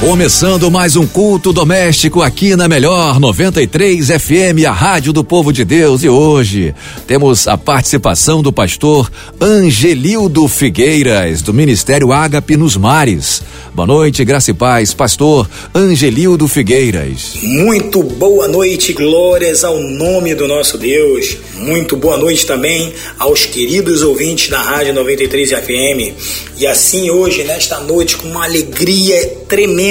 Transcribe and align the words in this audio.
Começando 0.00 0.70
mais 0.70 0.94
um 0.94 1.06
culto 1.06 1.54
doméstico 1.54 2.20
aqui 2.20 2.54
na 2.54 2.68
Melhor 2.68 3.18
93 3.18 4.08
FM, 4.08 4.66
a 4.68 4.70
Rádio 4.70 5.10
do 5.10 5.24
Povo 5.24 5.54
de 5.54 5.64
Deus. 5.64 6.04
E 6.04 6.08
hoje 6.08 6.74
temos 7.06 7.48
a 7.48 7.56
participação 7.56 8.42
do 8.42 8.52
pastor 8.52 9.10
Angelildo 9.40 10.46
Figueiras, 10.48 11.40
do 11.40 11.52
Ministério 11.54 12.12
Ágape 12.12 12.58
nos 12.58 12.76
Mares. 12.76 13.42
Boa 13.74 13.86
noite, 13.86 14.22
graça 14.22 14.50
e 14.50 14.54
paz, 14.54 14.92
pastor 14.92 15.48
Angelildo 15.74 16.46
Figueiras. 16.46 17.38
Muito 17.42 18.02
boa 18.02 18.46
noite, 18.46 18.92
glórias 18.92 19.64
ao 19.64 19.78
nome 19.80 20.34
do 20.34 20.46
nosso 20.46 20.76
Deus. 20.76 21.38
Muito 21.54 21.96
boa 21.96 22.18
noite 22.18 22.44
também 22.44 22.92
aos 23.18 23.46
queridos 23.46 24.02
ouvintes 24.02 24.50
da 24.50 24.60
Rádio 24.60 24.92
93 24.92 25.50
FM. 25.50 26.14
E 26.58 26.66
assim 26.66 27.10
hoje, 27.10 27.44
nesta 27.44 27.80
noite, 27.80 28.16
com 28.16 28.28
uma 28.28 28.44
alegria 28.44 29.26
tremenda, 29.48 29.85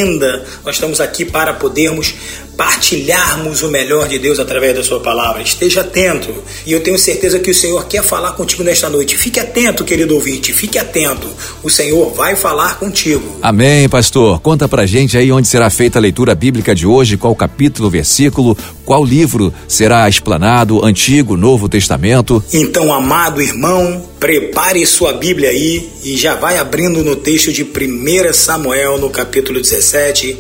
nós 0.63 0.75
estamos 0.75 0.99
aqui 0.99 1.23
para 1.23 1.53
podermos 1.53 2.13
partilharmos 2.57 3.61
o 3.63 3.69
melhor 3.69 4.07
de 4.07 4.17
Deus 4.17 4.39
através 4.39 4.75
da 4.75 4.83
sua 4.83 4.99
palavra. 4.99 5.41
Esteja 5.41 5.81
atento. 5.81 6.33
E 6.65 6.71
eu 6.71 6.81
tenho 6.81 6.97
certeza 6.97 7.39
que 7.39 7.51
o 7.51 7.55
Senhor 7.55 7.85
quer 7.87 8.03
falar 8.03 8.31
contigo 8.31 8.63
nesta 8.63 8.89
noite. 8.89 9.17
Fique 9.17 9.39
atento, 9.39 9.83
querido 9.83 10.15
ouvinte, 10.15 10.53
fique 10.53 10.77
atento. 10.77 11.27
O 11.63 11.69
Senhor 11.69 12.13
vai 12.13 12.35
falar 12.35 12.79
contigo. 12.79 13.37
Amém, 13.41 13.87
pastor. 13.89 14.39
Conta 14.39 14.67
pra 14.67 14.85
gente 14.85 15.17
aí 15.17 15.31
onde 15.31 15.47
será 15.47 15.69
feita 15.69 15.99
a 15.99 16.01
leitura 16.01 16.33
bíblica 16.33 16.73
de 16.73 16.87
hoje, 16.87 17.17
qual 17.17 17.35
capítulo, 17.35 17.89
versículo, 17.89 18.57
qual 18.85 19.03
livro 19.03 19.53
será 19.67 20.07
explanado, 20.07 20.83
Antigo, 20.85 21.35
Novo 21.35 21.67
Testamento. 21.67 22.43
Então, 22.53 22.93
amado 22.93 23.41
irmão, 23.41 24.03
prepare 24.19 24.85
sua 24.85 25.13
Bíblia 25.13 25.49
aí 25.49 25.89
e 26.03 26.15
já 26.15 26.35
vai 26.35 26.57
abrindo 26.57 27.03
no 27.03 27.15
texto 27.15 27.51
de 27.51 27.63
1 27.63 28.33
Samuel, 28.33 28.97
no 28.97 29.09
capítulo 29.09 29.59
17 29.59 30.37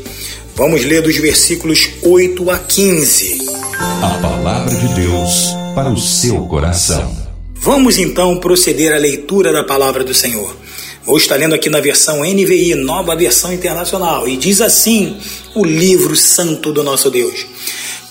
Vamos 0.57 0.85
ler 0.85 1.01
dos 1.01 1.17
versículos 1.17 1.89
8 2.01 2.49
a 2.49 2.57
15. 2.57 3.45
A 3.77 4.17
palavra 4.21 4.73
de 4.73 4.87
Deus 4.95 5.49
para 5.75 5.89
o 5.89 5.99
seu 5.99 6.45
coração. 6.45 7.13
Vamos 7.55 7.97
então 7.97 8.39
proceder 8.39 8.93
à 8.93 8.97
leitura 8.97 9.51
da 9.51 9.65
palavra 9.65 10.01
do 10.01 10.13
Senhor. 10.13 10.55
Vou 11.03 11.17
estar 11.17 11.35
lendo 11.35 11.55
aqui 11.55 11.69
na 11.69 11.81
versão 11.81 12.23
NVI, 12.23 12.73
nova 12.75 13.17
versão 13.17 13.51
internacional, 13.51 14.29
e 14.29 14.37
diz 14.37 14.61
assim: 14.61 15.17
o 15.53 15.65
livro 15.65 16.15
santo 16.15 16.71
do 16.71 16.83
nosso 16.83 17.11
Deus. 17.11 17.45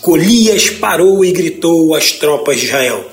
Golias 0.03 0.69
parou 0.69 1.25
e 1.25 1.33
gritou 1.33 1.95
às 1.95 2.13
tropas 2.13 2.61
de 2.61 2.67
Israel: 2.67 3.11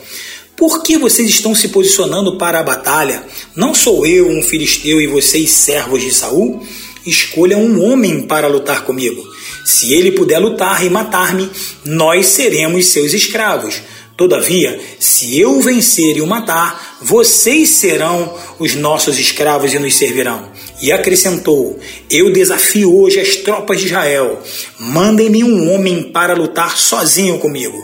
Por 0.58 0.84
que 0.84 0.98
vocês 0.98 1.30
estão 1.30 1.56
se 1.56 1.70
posicionando 1.70 2.38
para 2.38 2.60
a 2.60 2.64
batalha? 2.64 3.24
Não 3.56 3.74
sou 3.74 4.06
eu 4.06 4.28
um 4.28 4.42
filisteu 4.42 5.00
e 5.00 5.08
vocês 5.08 5.52
servos 5.52 6.02
de 6.02 6.12
Saul? 6.12 6.62
Escolha 7.06 7.58
um 7.58 7.84
homem 7.84 8.24
para 8.24 8.48
lutar 8.48 8.86
comigo. 8.86 9.24
Se 9.66 9.94
ele 9.94 10.12
puder 10.12 10.40
lutar 10.40 10.86
e 10.86 10.90
matar-me, 10.90 11.50
nós 11.86 12.28
seremos 12.28 12.88
seus 12.88 13.14
escravos. 13.14 13.82
Todavia, 14.18 14.80
se 15.00 15.40
eu 15.40 15.60
vencer 15.62 16.18
e 16.18 16.22
o 16.22 16.28
matar, 16.28 17.00
vocês 17.02 17.70
serão 17.70 18.38
os 18.60 18.76
nossos 18.76 19.18
escravos 19.18 19.74
e 19.74 19.80
nos 19.80 19.96
servirão. 19.96 20.52
E 20.80 20.92
acrescentou: 20.92 21.80
Eu 22.10 22.32
desafio 22.32 22.96
hoje 22.96 23.20
as 23.20 23.38
tropas 23.38 23.80
de 23.80 23.88
Israel. 23.88 24.40
Mandem-me 24.78 25.44
um 25.44 25.74
homem 25.74 26.04
para 26.04 26.36
lutar 26.36 26.78
sozinho 26.78 27.40
comigo. 27.40 27.78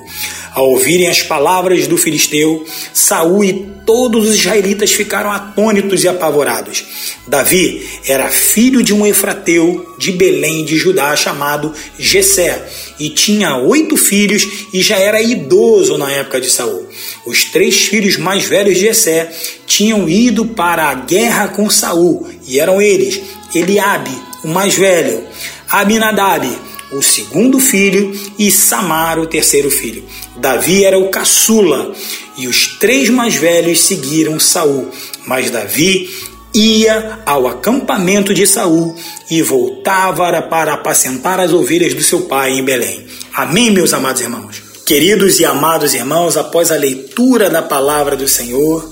Ao 0.57 0.71
ouvirem 0.71 1.07
as 1.07 1.21
palavras 1.21 1.85
do 1.85 1.95
filisteu, 1.97 2.65
Saul 2.91 3.43
e 3.43 3.67
todos 3.85 4.27
os 4.27 4.39
israelitas 4.39 4.91
ficaram 4.91 5.31
atônitos 5.31 6.03
e 6.03 6.07
apavorados. 6.07 6.83
Davi 7.27 7.87
era 8.07 8.27
filho 8.29 8.81
de 8.81 8.91
um 8.91 9.05
efrateu 9.05 9.93
de 9.99 10.11
Belém 10.11 10.65
de 10.65 10.75
Judá 10.75 11.15
chamado 11.15 11.71
Jessé 11.99 12.67
e 12.99 13.07
tinha 13.11 13.55
oito 13.55 13.95
filhos 13.95 14.47
e 14.73 14.81
já 14.81 14.97
era 14.97 15.21
idoso 15.21 15.95
na 15.95 16.11
época 16.11 16.41
de 16.41 16.49
Saul. 16.49 16.89
Os 17.23 17.43
três 17.43 17.85
filhos 17.85 18.17
mais 18.17 18.43
velhos 18.45 18.79
de 18.79 18.81
Jessé 18.81 19.31
tinham 19.67 20.09
ido 20.09 20.43
para 20.43 20.89
a 20.89 20.95
guerra 20.95 21.49
com 21.49 21.69
Saul 21.69 22.27
e 22.47 22.59
eram 22.59 22.81
eles 22.81 23.21
Eliabe, 23.53 24.09
o 24.43 24.47
mais 24.47 24.73
velho, 24.73 25.23
Aminadab, 25.69 26.49
o 26.91 27.01
segundo 27.01 27.59
filho, 27.59 28.17
e 28.39 28.49
Samar, 28.49 29.19
o 29.19 29.27
terceiro 29.27 29.69
filho. 29.69 30.03
Davi 30.39 30.85
era 30.85 30.97
o 30.97 31.09
caçula, 31.09 31.93
e 32.37 32.47
os 32.47 32.67
três 32.79 33.09
mais 33.09 33.35
velhos 33.35 33.81
seguiram 33.81 34.39
Saul. 34.39 34.91
Mas 35.25 35.49
Davi 35.49 36.09
ia 36.53 37.19
ao 37.25 37.47
acampamento 37.47 38.33
de 38.33 38.47
Saul 38.47 38.95
e 39.29 39.41
voltava 39.41 40.41
para 40.41 40.73
apacentar 40.73 41.39
as 41.39 41.53
ovelhas 41.53 41.93
do 41.93 42.03
seu 42.03 42.21
pai 42.21 42.53
em 42.53 42.63
Belém. 42.63 43.05
Amém, 43.33 43.71
meus 43.71 43.93
amados 43.93 44.21
irmãos. 44.21 44.63
Queridos 44.85 45.39
e 45.39 45.45
amados 45.45 45.93
irmãos, 45.93 46.37
após 46.37 46.71
a 46.71 46.77
leitura 46.77 47.49
da 47.49 47.61
palavra 47.61 48.15
do 48.15 48.27
Senhor, 48.27 48.89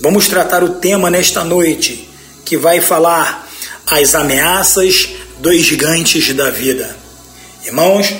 vamos 0.00 0.28
tratar 0.28 0.62
o 0.62 0.74
tema 0.74 1.08
nesta 1.08 1.42
noite, 1.42 2.08
que 2.44 2.56
vai 2.56 2.80
falar 2.80 3.48
as 3.86 4.14
ameaças 4.14 5.08
dos 5.38 5.56
gigantes 5.62 6.32
da 6.34 6.50
vida. 6.50 6.94
Irmãos, 7.64 8.12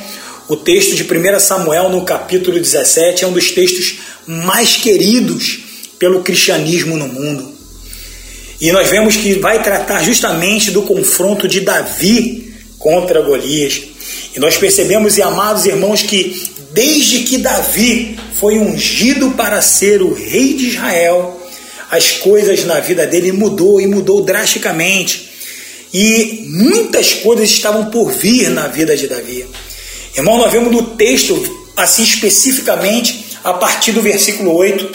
o 0.50 0.56
texto 0.56 0.96
de 0.96 1.04
1 1.04 1.38
Samuel, 1.38 1.88
no 1.90 2.04
capítulo 2.04 2.58
17, 2.58 3.22
é 3.22 3.26
um 3.28 3.32
dos 3.32 3.52
textos 3.52 4.00
mais 4.26 4.76
queridos 4.76 5.60
pelo 5.96 6.24
cristianismo 6.24 6.96
no 6.96 7.06
mundo. 7.06 7.54
E 8.60 8.72
nós 8.72 8.88
vemos 8.88 9.14
que 9.14 9.34
vai 9.34 9.62
tratar 9.62 10.02
justamente 10.02 10.72
do 10.72 10.82
confronto 10.82 11.46
de 11.46 11.60
Davi 11.60 12.52
contra 12.80 13.22
Golias. 13.22 13.80
E 14.34 14.40
nós 14.40 14.56
percebemos, 14.56 15.16
e 15.16 15.22
amados 15.22 15.66
irmãos, 15.66 16.02
que 16.02 16.42
desde 16.72 17.20
que 17.20 17.38
Davi 17.38 18.18
foi 18.34 18.58
ungido 18.58 19.30
para 19.30 19.62
ser 19.62 20.02
o 20.02 20.12
rei 20.12 20.54
de 20.54 20.70
Israel, 20.70 21.40
as 21.88 22.10
coisas 22.10 22.64
na 22.64 22.80
vida 22.80 23.06
dele 23.06 23.30
mudou 23.30 23.80
e 23.80 23.86
mudou 23.86 24.24
drasticamente. 24.24 25.30
E 25.94 26.44
muitas 26.48 27.14
coisas 27.14 27.48
estavam 27.48 27.84
por 27.86 28.10
vir 28.10 28.50
na 28.50 28.66
vida 28.66 28.96
de 28.96 29.06
Davi. 29.06 29.46
Irmão, 30.20 30.36
nós 30.36 30.52
vemos 30.52 30.70
no 30.70 30.82
texto, 30.82 31.34
assim 31.74 32.02
especificamente, 32.02 33.24
a 33.42 33.54
partir 33.54 33.92
do 33.92 34.02
versículo 34.02 34.54
8, 34.54 34.90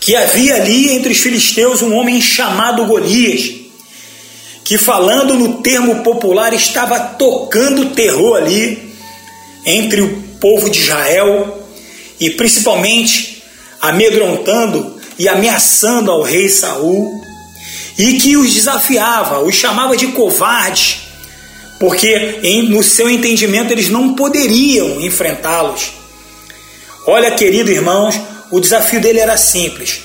que 0.00 0.14
havia 0.14 0.54
ali 0.54 0.90
entre 0.92 1.12
os 1.12 1.18
filisteus 1.18 1.82
um 1.82 1.92
homem 1.96 2.20
chamado 2.20 2.86
Golias, 2.86 3.56
que 4.62 4.78
falando 4.78 5.34
no 5.34 5.62
termo 5.62 6.04
popular 6.04 6.54
estava 6.54 7.00
tocando 7.00 7.90
terror 7.90 8.36
ali 8.36 8.94
entre 9.66 10.00
o 10.00 10.22
povo 10.40 10.70
de 10.70 10.78
Israel 10.78 11.66
e 12.20 12.30
principalmente 12.30 13.42
amedrontando 13.80 14.94
e 15.18 15.28
ameaçando 15.28 16.12
ao 16.12 16.22
rei 16.22 16.48
Saul 16.48 17.20
e 17.98 18.12
que 18.20 18.36
os 18.36 18.54
desafiava, 18.54 19.40
os 19.40 19.56
chamava 19.56 19.96
de 19.96 20.06
covardes, 20.08 21.07
porque 21.78 22.40
em, 22.42 22.68
no 22.68 22.82
seu 22.82 23.08
entendimento 23.08 23.72
eles 23.72 23.88
não 23.88 24.14
poderiam 24.14 25.00
enfrentá-los. 25.00 25.92
Olha, 27.06 27.30
querido 27.30 27.70
irmãos, 27.70 28.18
o 28.50 28.60
desafio 28.60 29.00
dele 29.00 29.20
era 29.20 29.36
simples. 29.36 30.00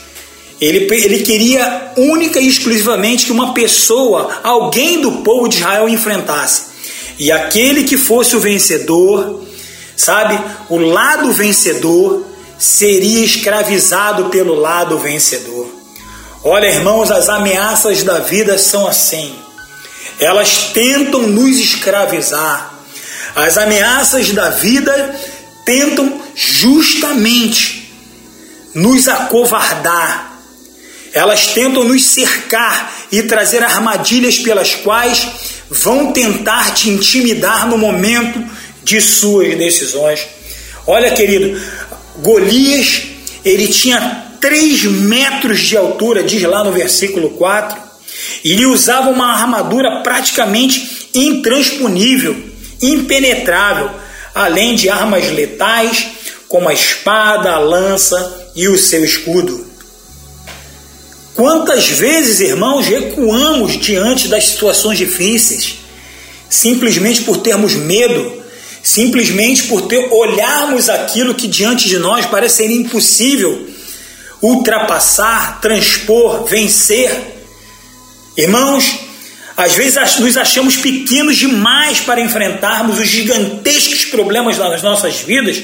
Ele, 0.62 0.88
ele 0.96 1.20
queria 1.24 1.92
única 1.98 2.40
e 2.40 2.48
exclusivamente 2.48 3.26
que 3.26 3.32
uma 3.32 3.54
pessoa, 3.54 4.40
alguém 4.44 5.02
do 5.02 5.12
povo 5.24 5.50
de 5.50 5.58
Israel, 5.58 5.90
enfrentasse. 5.90 6.74
E 7.20 7.32
aquele 7.32 7.84
que 7.84 7.98
fosse 7.98 8.36
o 8.36 8.40
vencedor, 8.40 9.44
sabe, 9.96 10.40
o 10.70 10.78
lado 10.78 11.32
vencedor, 11.34 12.26
seria 12.58 13.26
escravizado 13.26 14.30
pelo 14.30 14.56
lado 14.56 14.98
vencedor. 14.98 15.68
Olha, 16.44 16.68
irmãos, 16.68 17.12
as 17.12 17.30
ameaças 17.30 18.04
da 18.04 18.20
vida 18.20 18.58
são 18.58 18.88
assim. 18.88 19.34
Elas 20.20 20.72
tentam 20.74 21.28
nos 21.28 21.60
escravizar. 21.60 22.74
As 23.36 23.58
ameaças 23.58 24.32
da 24.32 24.50
vida 24.50 25.20
tentam 25.66 26.22
justamente 26.36 27.92
nos 28.74 29.08
acovardar. 29.08 30.34
Elas 31.14 31.48
tentam 31.48 31.84
nos 31.84 32.04
cercar 32.04 32.92
e 33.12 33.24
trazer 33.24 33.64
armadilhas 33.64 34.40
pelas 34.40 34.76
quais 34.76 35.28
vão 35.70 36.12
tentar 36.12 36.74
te 36.74 36.90
intimidar 36.90 37.68
no 37.68 37.78
momento 37.78 38.44
de 38.84 39.00
suas 39.00 39.56
decisões. 39.58 40.26
Olha, 40.86 41.12
querido, 41.12 41.60
Golias, 42.18 43.04
ele 43.46 43.68
tinha 43.68 44.26
3 44.42 44.84
metros 44.84 45.62
de 45.62 45.78
altura, 45.78 46.24
diz 46.24 46.42
lá 46.44 46.64
no 46.64 46.72
versículo 46.72 47.30
4, 47.32 47.83
e 48.44 48.52
ele 48.52 48.66
usava 48.66 49.10
uma 49.10 49.34
armadura 49.34 50.02
praticamente 50.02 51.10
intransponível, 51.14 52.36
impenetrável. 52.82 53.90
além 54.36 54.74
de 54.74 54.90
armas 54.90 55.30
letais, 55.32 56.08
como 56.48 56.68
a 56.68 56.74
espada, 56.74 57.52
a 57.52 57.60
lança 57.60 58.50
e 58.56 58.68
o 58.68 58.78
seu 58.78 59.06
escudo. 59.06 59.64
Quantas 61.36 61.88
vezes, 61.88 62.40
irmãos, 62.40 62.88
recuamos 62.88 63.80
diante 63.80 64.28
das 64.28 64.46
situações 64.46 64.98
difíceis, 64.98 65.76
simplesmente 66.50 67.22
por 67.22 67.38
termos 67.38 67.76
medo, 67.76 68.44
simplesmente 68.82 69.64
por 69.64 69.84
ter, 69.84 70.10
olharmos 70.12 70.90
aquilo 70.90 71.36
que 71.36 71.48
diante 71.48 71.88
de 71.88 72.00
nós 72.00 72.26
parece 72.26 72.58
ser 72.58 72.72
impossível 72.72 73.68
ultrapassar, 74.44 75.62
transpor, 75.62 76.44
vencer. 76.44 77.43
Irmãos, 78.36 79.00
às 79.56 79.74
vezes 79.74 80.20
nos 80.20 80.36
achamos 80.36 80.78
pequenos 80.78 81.38
demais 81.38 82.00
para 82.00 82.20
enfrentarmos 82.20 83.00
os 83.00 83.08
gigantescos 83.08 84.06
problemas 84.06 84.58
das 84.58 84.82
nossas 84.82 85.18
vidas 85.18 85.62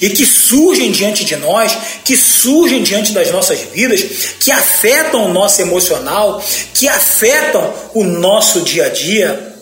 e 0.00 0.10
que 0.10 0.26
surgem 0.26 0.90
diante 0.90 1.24
de 1.24 1.36
nós, 1.36 1.76
que 2.04 2.16
surgem 2.16 2.82
diante 2.82 3.12
das 3.12 3.30
nossas 3.30 3.60
vidas, 3.72 4.04
que 4.40 4.50
afetam 4.50 5.26
o 5.26 5.32
nosso 5.32 5.62
emocional, 5.62 6.44
que 6.74 6.88
afetam 6.88 7.72
o 7.94 8.02
nosso 8.02 8.62
dia 8.62 8.86
a 8.86 8.88
dia. 8.88 9.54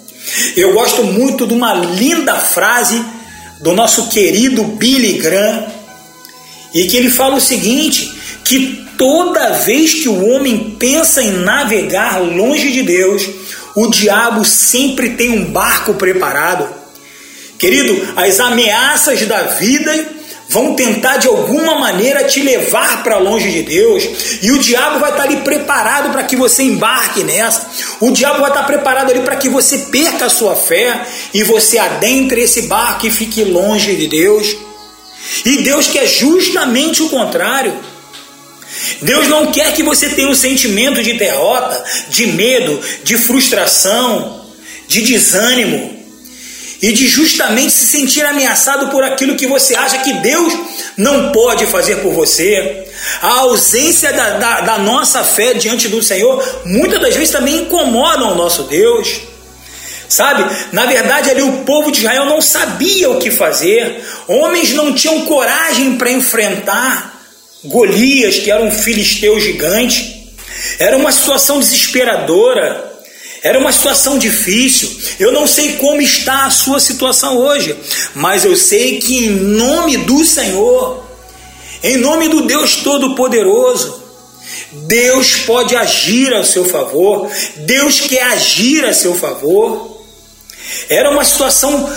Eu 0.57 0.73
gosto 0.73 1.05
muito 1.05 1.47
de 1.47 1.53
uma 1.53 1.75
linda 1.75 2.35
frase 2.35 3.05
do 3.61 3.75
nosso 3.75 4.09
querido 4.09 4.65
Billy 4.65 5.19
Graham, 5.19 5.67
e 6.73 6.87
que 6.87 6.97
ele 6.97 7.11
fala 7.11 7.37
o 7.37 7.41
seguinte: 7.41 8.11
que 8.43 8.86
toda 8.97 9.53
vez 9.53 9.95
que 9.95 10.09
o 10.09 10.29
homem 10.29 10.77
pensa 10.79 11.23
em 11.23 11.31
navegar 11.31 12.21
longe 12.21 12.73
de 12.73 12.83
Deus, 12.83 13.29
o 13.75 13.89
diabo 13.89 14.45
sempre 14.45 15.11
tem 15.11 15.31
um 15.31 15.45
barco 15.45 15.95
preparado. 15.95 16.69
Querido, 17.59 18.15
as 18.17 18.41
ameaças 18.41 19.21
da 19.27 19.43
vida 19.43 20.17
vão 20.49 20.75
tentar 20.75 21.17
de 21.17 21.27
alguma 21.27 21.79
maneira 21.79 22.25
te 22.25 22.41
levar 22.41 23.03
para 23.03 23.19
longe 23.19 23.51
de 23.51 23.63
Deus, 23.63 24.05
e 24.43 24.53
o 24.53 24.59
diabo 24.59 25.01
vai 25.01 25.11
estar 25.11 25.25
ali 25.25 25.37
preparado 25.39 26.11
para 26.13 26.23
que 26.23 26.37
você 26.37 26.63
embarque 26.63 27.25
nessa. 27.25 27.67
O 28.01 28.11
diabo 28.11 28.41
vai 28.41 28.51
estar 28.51 28.63
preparado 28.65 29.11
ali 29.11 29.21
para 29.21 29.37
que 29.37 29.49
você 29.49 29.79
perca 29.79 30.27
a 30.27 30.31
sua 30.31 30.55
fé 30.55 31.07
e 31.35 31.43
você 31.43 31.79
adentre 31.79 32.43
esse 32.43 32.63
barco 32.63 33.07
e 33.07 33.11
fique 33.11 33.43
longe 33.45 33.95
de 33.97 34.07
Deus. 34.07 34.57
E 35.45 35.63
Deus 35.63 35.89
quer 35.89 36.07
justamente 36.07 37.03
o 37.03 37.09
contrário. 37.09 37.75
Deus 39.03 39.29
não 39.29 39.53
quer 39.53 39.75
que 39.75 39.83
você 39.83 40.09
tenha 40.11 40.29
um 40.29 40.35
sentimento 40.35 41.03
de 41.03 41.15
derrota, 41.15 41.85
de 42.09 42.27
medo, 42.29 42.81
de 43.03 43.17
frustração, 43.17 44.45
de 44.89 45.03
desânimo 45.03 45.97
e 46.81 46.93
de 46.93 47.07
justamente 47.09 47.73
se 47.73 47.87
sentir 47.87 48.25
ameaçado 48.25 48.89
por 48.89 49.03
aquilo 49.03 49.37
que 49.37 49.47
você 49.47 49.75
acha 49.75 49.99
que 49.99 50.13
Deus 50.15 50.53
não 50.97 51.33
pode 51.33 51.67
fazer 51.67 51.97
por 51.97 52.13
você. 52.13 52.87
A 53.23 53.41
ausência 53.41 54.13
da, 54.13 54.31
da, 54.39 54.61
da 54.61 54.79
nossa 54.79 55.25
fé 55.25 55.55
diante 55.55 55.89
do 55.89 56.03
Senhor 56.03 56.63
muitas 56.65 57.01
das 57.01 57.15
vezes 57.15 57.31
também 57.31 57.57
incomoda 57.57 58.25
o 58.25 58.35
nosso 58.35 58.65
Deus. 58.65 59.21
Sabe, 60.09 60.45
na 60.73 60.87
verdade 60.87 61.31
ali 61.31 61.43
o 61.43 61.65
povo 61.65 61.91
de 61.91 61.99
Israel 61.99 62.27
não 62.27 62.41
sabia 62.41 63.11
o 63.11 63.19
que 63.19 63.31
fazer, 63.31 64.05
homens 64.29 64.73
não 64.73 64.95
tinham 64.95 65.25
coragem 65.25 65.97
para 65.97 66.13
enfrentar 66.13 67.16
Golias, 67.65 68.39
que 68.39 68.51
era 68.51 68.63
um 68.63 68.71
filisteu 68.71 69.39
gigante. 69.41 70.35
Era 70.79 70.97
uma 70.97 71.13
situação 71.13 71.59
desesperadora. 71.59 72.93
Era 73.43 73.59
uma 73.59 73.73
situação 73.73 74.19
difícil. 74.19 74.91
Eu 75.21 75.33
não 75.33 75.47
sei 75.47 75.75
como 75.75 76.01
está 76.01 76.47
a 76.47 76.51
sua 76.51 76.81
situação 76.81 77.39
hoje, 77.39 77.77
mas 78.15 78.45
eu 78.45 78.57
sei 78.57 78.99
que 78.99 79.27
em 79.27 79.31
nome 79.31 79.99
do 79.99 80.25
Senhor, 80.25 81.05
em 81.83 81.97
nome 81.97 82.29
do 82.29 82.43
Deus 82.43 82.77
Todo-Poderoso, 82.77 84.03
Deus 84.73 85.37
pode 85.47 85.77
agir 85.77 86.35
a 86.35 86.45
seu 86.45 86.65
favor. 86.65 87.31
Deus 87.59 88.01
quer 88.01 88.23
agir 88.23 88.85
a 88.85 88.93
seu 88.93 89.15
favor. 89.15 90.05
Era 90.89 91.11
uma 91.11 91.25
situação 91.25 91.89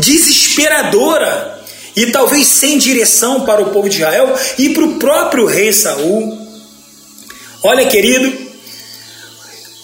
desesperadora 0.00 1.55
e 1.96 2.06
talvez 2.12 2.46
sem 2.46 2.76
direção 2.76 3.46
para 3.46 3.62
o 3.62 3.70
povo 3.70 3.88
de 3.88 3.96
Israel 3.96 4.38
e 4.58 4.68
para 4.68 4.84
o 4.84 4.96
próprio 4.96 5.46
rei 5.46 5.72
Saul. 5.72 6.46
Olha, 7.62 7.86
querido, 7.86 8.32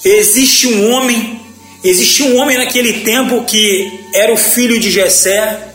existe 0.04 0.66
um 0.68 0.92
homem, 0.92 1.40
existe 1.82 2.22
um 2.22 2.36
homem 2.36 2.58
naquele 2.58 3.00
tempo 3.00 3.44
que 3.44 3.90
era 4.14 4.32
o 4.32 4.36
filho 4.36 4.78
de 4.78 4.90
Jessé, 4.90 5.68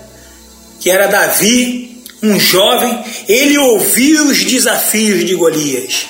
que 0.79 0.91
era 0.91 1.07
Davi, 1.07 2.03
um 2.21 2.39
jovem, 2.39 3.03
ele 3.27 3.57
ouviu 3.57 4.27
os 4.27 4.43
desafios 4.43 5.25
de 5.25 5.35
Golias. 5.35 6.05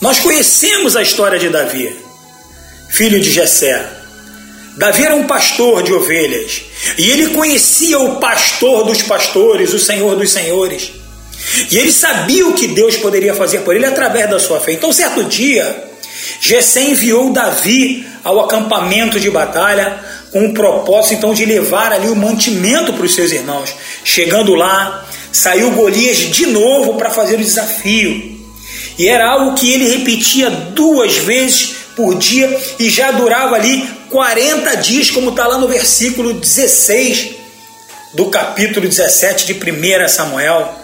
Nós 0.00 0.18
conhecemos 0.20 0.96
a 0.96 1.02
história 1.02 1.38
de 1.38 1.48
Davi, 1.48 1.94
filho 2.90 3.18
de 3.20 3.30
Jessé. 3.30 3.97
Davi 4.78 5.04
era 5.04 5.16
um 5.16 5.26
pastor 5.26 5.82
de 5.82 5.92
ovelhas 5.92 6.62
e 6.96 7.10
ele 7.10 7.30
conhecia 7.30 7.98
o 7.98 8.16
pastor 8.16 8.84
dos 8.84 9.02
pastores, 9.02 9.74
o 9.74 9.78
Senhor 9.78 10.14
dos 10.14 10.30
senhores. 10.30 10.92
E 11.70 11.78
ele 11.78 11.90
sabia 11.90 12.46
o 12.46 12.52
que 12.52 12.68
Deus 12.68 12.96
poderia 12.96 13.34
fazer 13.34 13.60
por 13.60 13.74
ele 13.74 13.84
através 13.84 14.30
da 14.30 14.38
sua 14.38 14.60
fé. 14.60 14.72
Então, 14.72 14.92
certo 14.92 15.24
dia, 15.24 15.84
Jessé 16.40 16.82
enviou 16.82 17.32
Davi 17.32 18.06
ao 18.22 18.38
acampamento 18.40 19.18
de 19.18 19.28
batalha 19.30 19.98
com 20.30 20.46
o 20.46 20.54
propósito 20.54 21.14
então 21.14 21.34
de 21.34 21.44
levar 21.44 21.92
ali 21.92 22.08
o 22.08 22.14
mantimento 22.14 22.92
para 22.92 23.04
os 23.04 23.14
seus 23.14 23.32
irmãos. 23.32 23.74
Chegando 24.04 24.54
lá, 24.54 25.08
saiu 25.32 25.72
Golias 25.72 26.18
de 26.18 26.46
novo 26.46 26.94
para 26.94 27.10
fazer 27.10 27.34
o 27.34 27.38
desafio. 27.38 28.38
E 28.96 29.08
era 29.08 29.28
algo 29.28 29.54
que 29.54 29.72
ele 29.72 29.88
repetia 29.88 30.50
duas 30.50 31.16
vezes 31.16 31.77
por 31.98 32.14
dia 32.14 32.56
e 32.78 32.88
já 32.88 33.10
durava 33.10 33.56
ali 33.56 33.84
40 34.08 34.76
dias, 34.76 35.10
como 35.10 35.30
está 35.30 35.48
lá 35.48 35.58
no 35.58 35.66
versículo 35.66 36.32
16 36.32 37.30
do 38.14 38.26
capítulo 38.26 38.86
17 38.86 39.52
de 39.52 39.54
1 39.54 40.08
Samuel. 40.08 40.78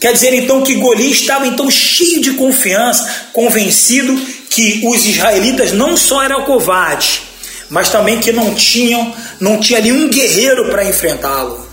Quer 0.00 0.12
dizer 0.12 0.34
então 0.34 0.62
que 0.62 0.74
Golias 0.74 1.20
estava 1.20 1.46
então 1.46 1.70
cheio 1.70 2.20
de 2.20 2.32
confiança, 2.32 3.08
convencido 3.32 4.20
que 4.50 4.82
os 4.84 5.06
israelitas 5.06 5.70
não 5.70 5.96
só 5.96 6.24
eram 6.24 6.42
covardes, 6.42 7.22
mas 7.70 7.88
também 7.88 8.18
que 8.18 8.32
não 8.32 8.52
tinham, 8.52 9.14
não 9.38 9.60
tinha 9.60 9.78
ali 9.78 9.92
um 9.92 10.08
guerreiro 10.10 10.70
para 10.70 10.84
enfrentá-lo. 10.84 11.68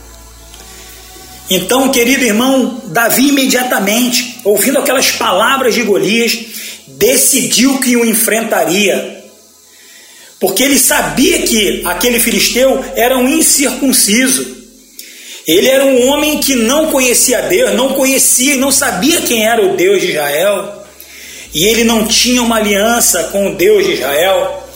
Então, 1.50 1.90
querido 1.90 2.24
irmão, 2.24 2.84
Davi 2.86 3.30
imediatamente, 3.30 4.40
ouvindo 4.44 4.78
aquelas 4.78 5.10
palavras 5.10 5.74
de 5.74 5.82
Golias, 5.82 6.38
decidiu 7.00 7.80
que 7.80 7.96
o 7.96 8.06
enfrentaria 8.06 9.20
porque 10.40 10.64
ele 10.64 10.80
sabia 10.80 11.42
que 11.42 11.82
aquele 11.86 12.20
filisteu 12.20 12.84
era 12.96 13.18
um 13.18 13.28
incircunciso. 13.28 14.58
Ele 15.46 15.68
era 15.68 15.84
um 15.84 16.08
homem 16.08 16.40
que 16.40 16.56
não 16.56 16.92
conhecia 16.92 17.42
Deus, 17.42 17.74
não 17.74 17.94
conhecia 17.94 18.54
e 18.54 18.58
não 18.58 18.72
sabia 18.72 19.22
quem 19.22 19.46
era 19.46 19.62
o 19.66 19.76
Deus 19.76 20.02
de 20.02 20.12
Israel. 20.12 20.86
E 21.54 21.66
ele 21.66 21.84
não 21.84 22.08
tinha 22.08 22.42
uma 22.42 22.58
aliança 22.58 23.24
com 23.26 23.52
o 23.52 23.56
Deus 23.56 23.86
de 23.86 23.94
Israel. 23.94 24.68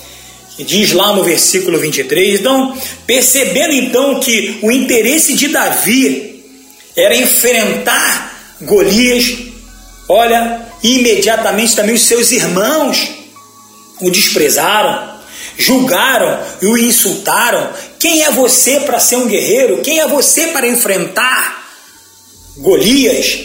Diz 0.59 0.91
lá 0.91 1.13
no 1.13 1.23
versículo 1.23 1.79
23. 1.79 2.41
Então, 2.41 2.77
percebendo 3.07 3.73
então 3.73 4.19
que 4.19 4.59
o 4.61 4.71
interesse 4.71 5.33
de 5.33 5.47
Davi 5.47 6.43
era 6.95 7.15
enfrentar 7.15 8.55
Golias, 8.61 9.33
olha, 10.09 10.72
imediatamente 10.83 11.75
também 11.75 11.95
os 11.95 12.05
seus 12.05 12.31
irmãos 12.31 13.09
o 14.01 14.11
desprezaram 14.11 15.13
julgaram 15.57 16.39
e 16.61 16.65
o 16.65 16.77
insultaram. 16.77 17.69
Quem 17.99 18.23
é 18.23 18.31
você 18.31 18.81
para 18.81 18.99
ser 18.99 19.17
um 19.17 19.27
guerreiro? 19.27 19.81
Quem 19.81 19.99
é 19.99 20.07
você 20.07 20.47
para 20.47 20.67
enfrentar 20.67 21.63
Golias? 22.57 23.39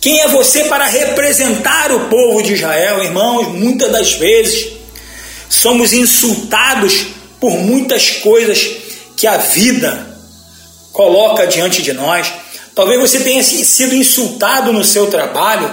Quem 0.00 0.20
é 0.20 0.28
você 0.28 0.64
para 0.64 0.84
representar 0.84 1.90
o 1.92 2.08
povo 2.08 2.42
de 2.42 2.54
Israel, 2.54 3.02
irmãos? 3.02 3.48
Muitas 3.48 3.90
das 3.90 4.12
vezes 4.12 4.72
somos 5.48 5.92
insultados 5.92 7.06
por 7.40 7.52
muitas 7.52 8.10
coisas 8.10 8.70
que 9.16 9.26
a 9.26 9.38
vida 9.38 10.18
coloca 10.92 11.46
diante 11.46 11.82
de 11.82 11.92
nós. 11.92 12.32
Talvez 12.74 13.00
você 13.00 13.20
tenha 13.20 13.42
sido 13.42 13.94
insultado 13.94 14.72
no 14.72 14.84
seu 14.84 15.06
trabalho, 15.06 15.72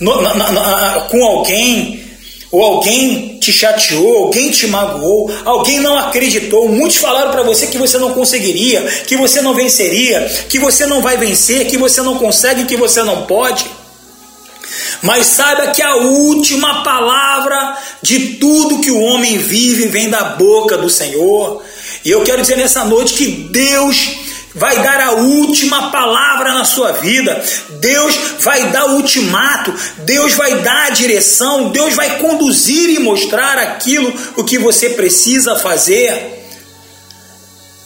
no, 0.00 0.20
na, 0.22 0.34
na, 0.34 1.00
com 1.10 1.24
alguém 1.24 2.04
ou 2.50 2.62
alguém 2.62 3.38
te 3.38 3.52
chateou, 3.52 4.24
alguém 4.24 4.50
te 4.50 4.66
magoou, 4.66 5.30
alguém 5.44 5.80
não 5.80 5.98
acreditou, 5.98 6.68
muitos 6.68 6.96
falaram 6.96 7.30
para 7.30 7.42
você 7.42 7.66
que 7.66 7.76
você 7.76 7.98
não 7.98 8.12
conseguiria, 8.12 8.82
que 9.06 9.16
você 9.16 9.42
não 9.42 9.52
venceria, 9.52 10.20
que 10.48 10.58
você 10.58 10.86
não 10.86 11.02
vai 11.02 11.16
vencer, 11.16 11.66
que 11.66 11.76
você 11.76 12.00
não 12.02 12.18
consegue, 12.18 12.64
que 12.64 12.76
você 12.76 13.02
não 13.02 13.26
pode. 13.26 13.66
Mas 15.02 15.26
saiba 15.26 15.68
que 15.68 15.82
a 15.82 15.96
última 15.96 16.82
palavra 16.82 17.76
de 18.02 18.36
tudo 18.36 18.80
que 18.80 18.90
o 18.90 19.00
homem 19.00 19.38
vive 19.38 19.88
vem 19.88 20.08
da 20.08 20.24
boca 20.30 20.76
do 20.76 20.88
Senhor. 20.88 21.62
E 22.04 22.10
eu 22.10 22.22
quero 22.22 22.42
dizer 22.42 22.56
nessa 22.56 22.84
noite 22.84 23.14
que 23.14 23.26
Deus 23.26 24.25
vai 24.56 24.82
dar 24.82 25.00
a 25.00 25.12
última 25.12 25.90
palavra 25.90 26.54
na 26.54 26.64
sua 26.64 26.92
vida, 26.92 27.44
Deus 27.78 28.16
vai 28.40 28.70
dar 28.70 28.86
o 28.86 28.96
ultimato, 28.96 29.72
Deus 29.98 30.32
vai 30.32 30.62
dar 30.62 30.86
a 30.86 30.90
direção, 30.90 31.68
Deus 31.68 31.94
vai 31.94 32.18
conduzir 32.18 32.88
e 32.88 32.98
mostrar 32.98 33.58
aquilo 33.58 34.12
o 34.34 34.42
que 34.42 34.58
você 34.58 34.90
precisa 34.90 35.56
fazer 35.56 36.34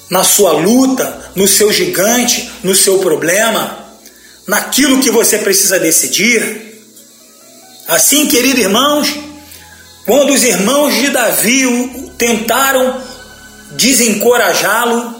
na 0.09 0.23
sua 0.23 0.53
luta, 0.53 1.33
no 1.35 1.47
seu 1.47 1.73
gigante, 1.73 2.51
no 2.63 2.75
seu 2.75 2.99
problema, 2.99 3.79
naquilo 4.47 5.01
que 5.01 5.11
você 5.11 5.39
precisa 5.39 5.79
decidir. 5.79 6.71
Assim, 7.89 8.27
queridos 8.27 8.61
irmãos, 8.61 9.13
quando 10.07 10.33
os 10.33 10.45
irmãos 10.45 10.95
de 10.95 11.11
Davi 11.11 12.13
tentaram 12.17 13.03
desencorajá-lo, 13.73 15.15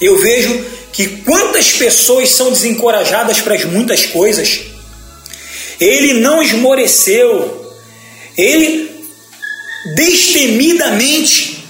eu 0.00 0.18
vejo 0.18 0.75
que 0.92 1.06
quantas 1.18 1.72
pessoas 1.72 2.30
são 2.30 2.50
desencorajadas 2.50 3.40
para 3.40 3.54
as 3.54 3.64
muitas 3.64 4.06
coisas. 4.06 4.60
Ele 5.78 6.14
não 6.14 6.42
esmoreceu, 6.42 7.74
ele 8.36 8.90
destemidamente 9.94 11.64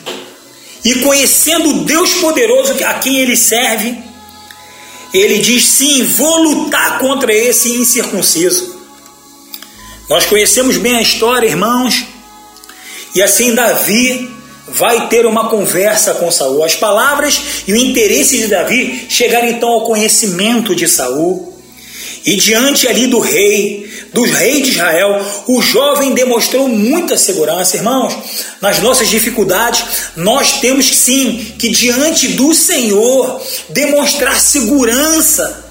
e 0.85 0.95
conhecendo 1.01 1.71
o 1.71 1.85
Deus 1.85 2.15
poderoso 2.15 2.73
a 2.85 2.95
quem 2.95 3.19
ele 3.19 3.37
serve, 3.37 3.99
ele 5.13 5.41
diz: 5.41 5.67
sim, 5.67 6.05
vou 6.05 6.39
lutar 6.43 7.01
contra 7.01 7.35
esse 7.35 7.73
incircunciso. 7.73 8.77
Nós 10.09 10.25
conhecemos 10.27 10.77
bem 10.77 10.97
a 10.97 11.03
história, 11.03 11.49
irmãos, 11.49 12.05
e 13.13 13.21
assim 13.21 13.53
Davi 13.53 14.36
vai 14.69 15.09
ter 15.09 15.27
uma 15.27 15.49
conversa 15.49 16.15
com 16.15 16.31
Saul. 16.31 16.65
As 16.65 16.75
palavras 16.75 17.41
e 17.67 17.73
o 17.73 17.77
interesse 17.77 18.39
de 18.39 18.49
Davi 18.49 19.07
chegaram 19.09 19.49
então 19.49 19.69
ao 19.69 19.85
conhecimento 19.85 20.75
de 20.75 20.89
Saul. 20.89 21.55
E 22.25 22.35
diante 22.35 22.89
ali 22.89 23.07
do 23.07 23.21
rei, 23.21 23.89
dos 24.13 24.29
reis 24.31 24.65
de 24.65 24.73
Israel, 24.73 25.25
o 25.47 25.63
jovem 25.63 26.13
demonstrou 26.13 26.67
muita 26.67 27.17
segurança, 27.17 27.77
irmãos. 27.77 28.17
Nas 28.61 28.81
nossas 28.81 29.09
dificuldades, 29.09 29.85
nós 30.17 30.55
temos 30.61 30.87
sim 30.87 31.55
que 31.57 31.69
diante 31.69 32.29
do 32.29 32.53
Senhor 32.53 33.41
demonstrar 33.69 34.41
segurança 34.41 35.65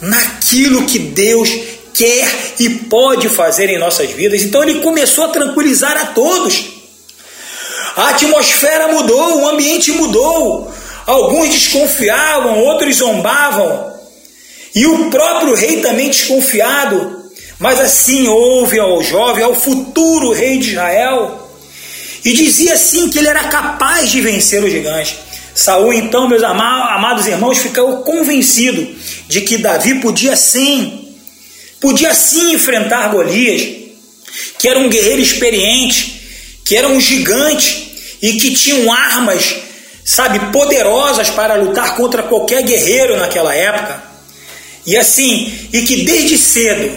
naquilo 0.00 0.86
que 0.86 0.98
Deus 0.98 1.48
quer 1.94 2.54
e 2.58 2.68
pode 2.68 3.28
fazer 3.28 3.70
em 3.70 3.78
nossas 3.78 4.10
vidas. 4.10 4.42
Então 4.42 4.64
ele 4.64 4.80
começou 4.80 5.24
a 5.24 5.28
tranquilizar 5.28 5.96
a 5.96 6.06
todos. 6.06 6.81
A 8.02 8.08
atmosfera 8.08 8.88
mudou, 8.88 9.42
o 9.42 9.48
ambiente 9.48 9.92
mudou. 9.92 10.68
Alguns 11.06 11.50
desconfiavam, 11.50 12.58
outros 12.58 12.96
zombavam. 12.96 13.92
E 14.74 14.84
o 14.86 15.08
próprio 15.08 15.54
rei 15.54 15.80
também 15.80 16.08
desconfiado. 16.08 17.30
Mas 17.60 17.78
assim 17.78 18.26
houve 18.26 18.80
ao 18.80 19.00
jovem, 19.04 19.44
ao 19.44 19.54
futuro 19.54 20.32
rei 20.32 20.58
de 20.58 20.70
Israel. 20.70 21.48
E 22.24 22.32
dizia 22.32 22.74
assim 22.74 23.08
que 23.08 23.20
ele 23.20 23.28
era 23.28 23.44
capaz 23.44 24.10
de 24.10 24.20
vencer 24.20 24.64
o 24.64 24.68
gigante. 24.68 25.16
Saul, 25.54 25.92
então, 25.92 26.28
meus 26.28 26.42
amados 26.42 27.28
irmãos, 27.28 27.58
ficou 27.58 27.98
convencido 27.98 28.96
de 29.28 29.42
que 29.42 29.58
Davi 29.58 30.00
podia 30.00 30.34
sim, 30.34 31.14
podia 31.80 32.12
sim 32.12 32.54
enfrentar 32.54 33.12
Golias, 33.12 33.62
que 34.58 34.66
era 34.66 34.80
um 34.80 34.88
guerreiro 34.88 35.22
experiente, 35.22 36.20
que 36.64 36.74
era 36.74 36.88
um 36.88 37.00
gigante 37.00 37.91
e 38.22 38.34
que 38.34 38.54
tinham 38.54 38.92
armas, 38.92 39.56
sabe, 40.04 40.38
poderosas 40.52 41.28
para 41.28 41.56
lutar 41.56 41.96
contra 41.96 42.22
qualquer 42.22 42.62
guerreiro 42.62 43.18
naquela 43.18 43.52
época. 43.52 44.00
E 44.86 44.96
assim, 44.96 45.52
e 45.72 45.82
que 45.82 46.04
desde 46.04 46.38
cedo, 46.38 46.96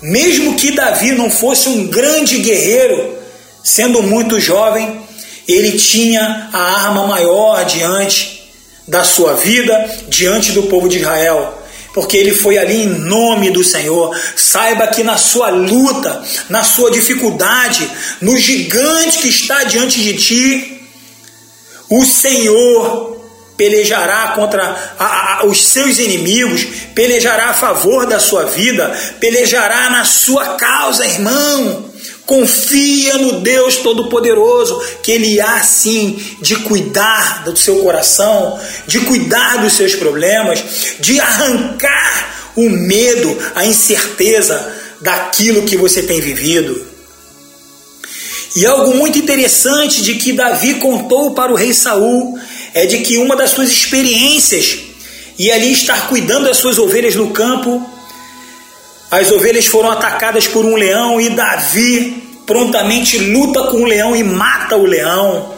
mesmo 0.00 0.56
que 0.56 0.72
Davi 0.72 1.12
não 1.12 1.30
fosse 1.30 1.68
um 1.68 1.86
grande 1.86 2.38
guerreiro, 2.38 3.18
sendo 3.62 4.02
muito 4.02 4.40
jovem, 4.40 5.02
ele 5.46 5.78
tinha 5.78 6.48
a 6.52 6.86
arma 6.86 7.06
maior 7.06 7.64
diante 7.66 8.50
da 8.88 9.04
sua 9.04 9.34
vida, 9.34 9.90
diante 10.08 10.52
do 10.52 10.64
povo 10.64 10.88
de 10.88 10.98
Israel 10.98 11.63
porque 11.94 12.16
ele 12.16 12.34
foi 12.34 12.58
ali 12.58 12.82
em 12.82 12.88
nome 12.88 13.50
do 13.50 13.62
Senhor. 13.62 14.14
Saiba 14.34 14.88
que 14.88 15.04
na 15.04 15.16
sua 15.16 15.48
luta, 15.48 16.22
na 16.50 16.64
sua 16.64 16.90
dificuldade, 16.90 17.88
no 18.20 18.36
gigante 18.36 19.18
que 19.18 19.28
está 19.28 19.62
diante 19.62 20.02
de 20.02 20.14
ti, 20.14 20.82
o 21.88 22.04
Senhor 22.04 23.14
pelejará 23.56 24.32
contra 24.34 24.94
a, 24.98 25.38
a, 25.38 25.46
os 25.46 25.64
seus 25.68 26.00
inimigos, 26.00 26.66
pelejará 26.92 27.50
a 27.50 27.54
favor 27.54 28.04
da 28.06 28.18
sua 28.18 28.46
vida, 28.46 28.92
pelejará 29.20 29.88
na 29.90 30.04
sua 30.04 30.56
causa, 30.56 31.06
irmão. 31.06 31.93
Confia 32.26 33.18
no 33.18 33.40
Deus 33.40 33.76
Todo-Poderoso, 33.76 34.80
que 35.02 35.12
Ele 35.12 35.40
há 35.40 35.62
sim 35.62 36.18
de 36.40 36.56
cuidar 36.56 37.44
do 37.44 37.56
seu 37.56 37.76
coração, 37.82 38.58
de 38.86 39.00
cuidar 39.00 39.58
dos 39.58 39.74
seus 39.74 39.94
problemas, 39.94 40.64
de 41.00 41.20
arrancar 41.20 42.52
o 42.56 42.70
medo, 42.70 43.36
a 43.54 43.66
incerteza 43.66 44.72
daquilo 45.00 45.64
que 45.64 45.76
você 45.76 46.02
tem 46.02 46.20
vivido. 46.20 46.94
E 48.56 48.64
algo 48.64 48.94
muito 48.94 49.18
interessante 49.18 50.00
de 50.00 50.14
que 50.14 50.32
Davi 50.32 50.74
contou 50.74 51.32
para 51.32 51.52
o 51.52 51.56
rei 51.56 51.74
Saul 51.74 52.38
é 52.72 52.86
de 52.86 52.98
que 52.98 53.18
uma 53.18 53.34
das 53.34 53.50
suas 53.50 53.70
experiências 53.70 54.78
e 55.36 55.50
ali 55.50 55.72
estar 55.72 56.08
cuidando 56.08 56.44
das 56.44 56.58
suas 56.58 56.78
ovelhas 56.78 57.16
no 57.16 57.30
campo 57.30 57.93
as 59.10 59.30
ovelhas 59.30 59.66
foram 59.66 59.90
atacadas 59.90 60.46
por 60.46 60.64
um 60.64 60.76
leão 60.76 61.20
e 61.20 61.30
Davi 61.30 62.22
prontamente 62.46 63.18
luta 63.18 63.64
com 63.64 63.82
o 63.82 63.84
leão 63.84 64.14
e 64.14 64.22
mata 64.22 64.76
o 64.76 64.84
leão. 64.84 65.54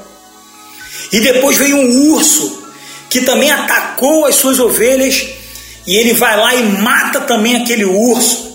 E 1.12 1.20
depois 1.20 1.56
veio 1.56 1.76
um 1.76 2.12
urso 2.12 2.64
que 3.08 3.20
também 3.20 3.50
atacou 3.50 4.26
as 4.26 4.34
suas 4.34 4.58
ovelhas 4.58 5.26
e 5.86 5.96
ele 5.96 6.12
vai 6.12 6.36
lá 6.36 6.54
e 6.54 6.62
mata 6.64 7.20
também 7.20 7.56
aquele 7.56 7.84
urso. 7.84 8.46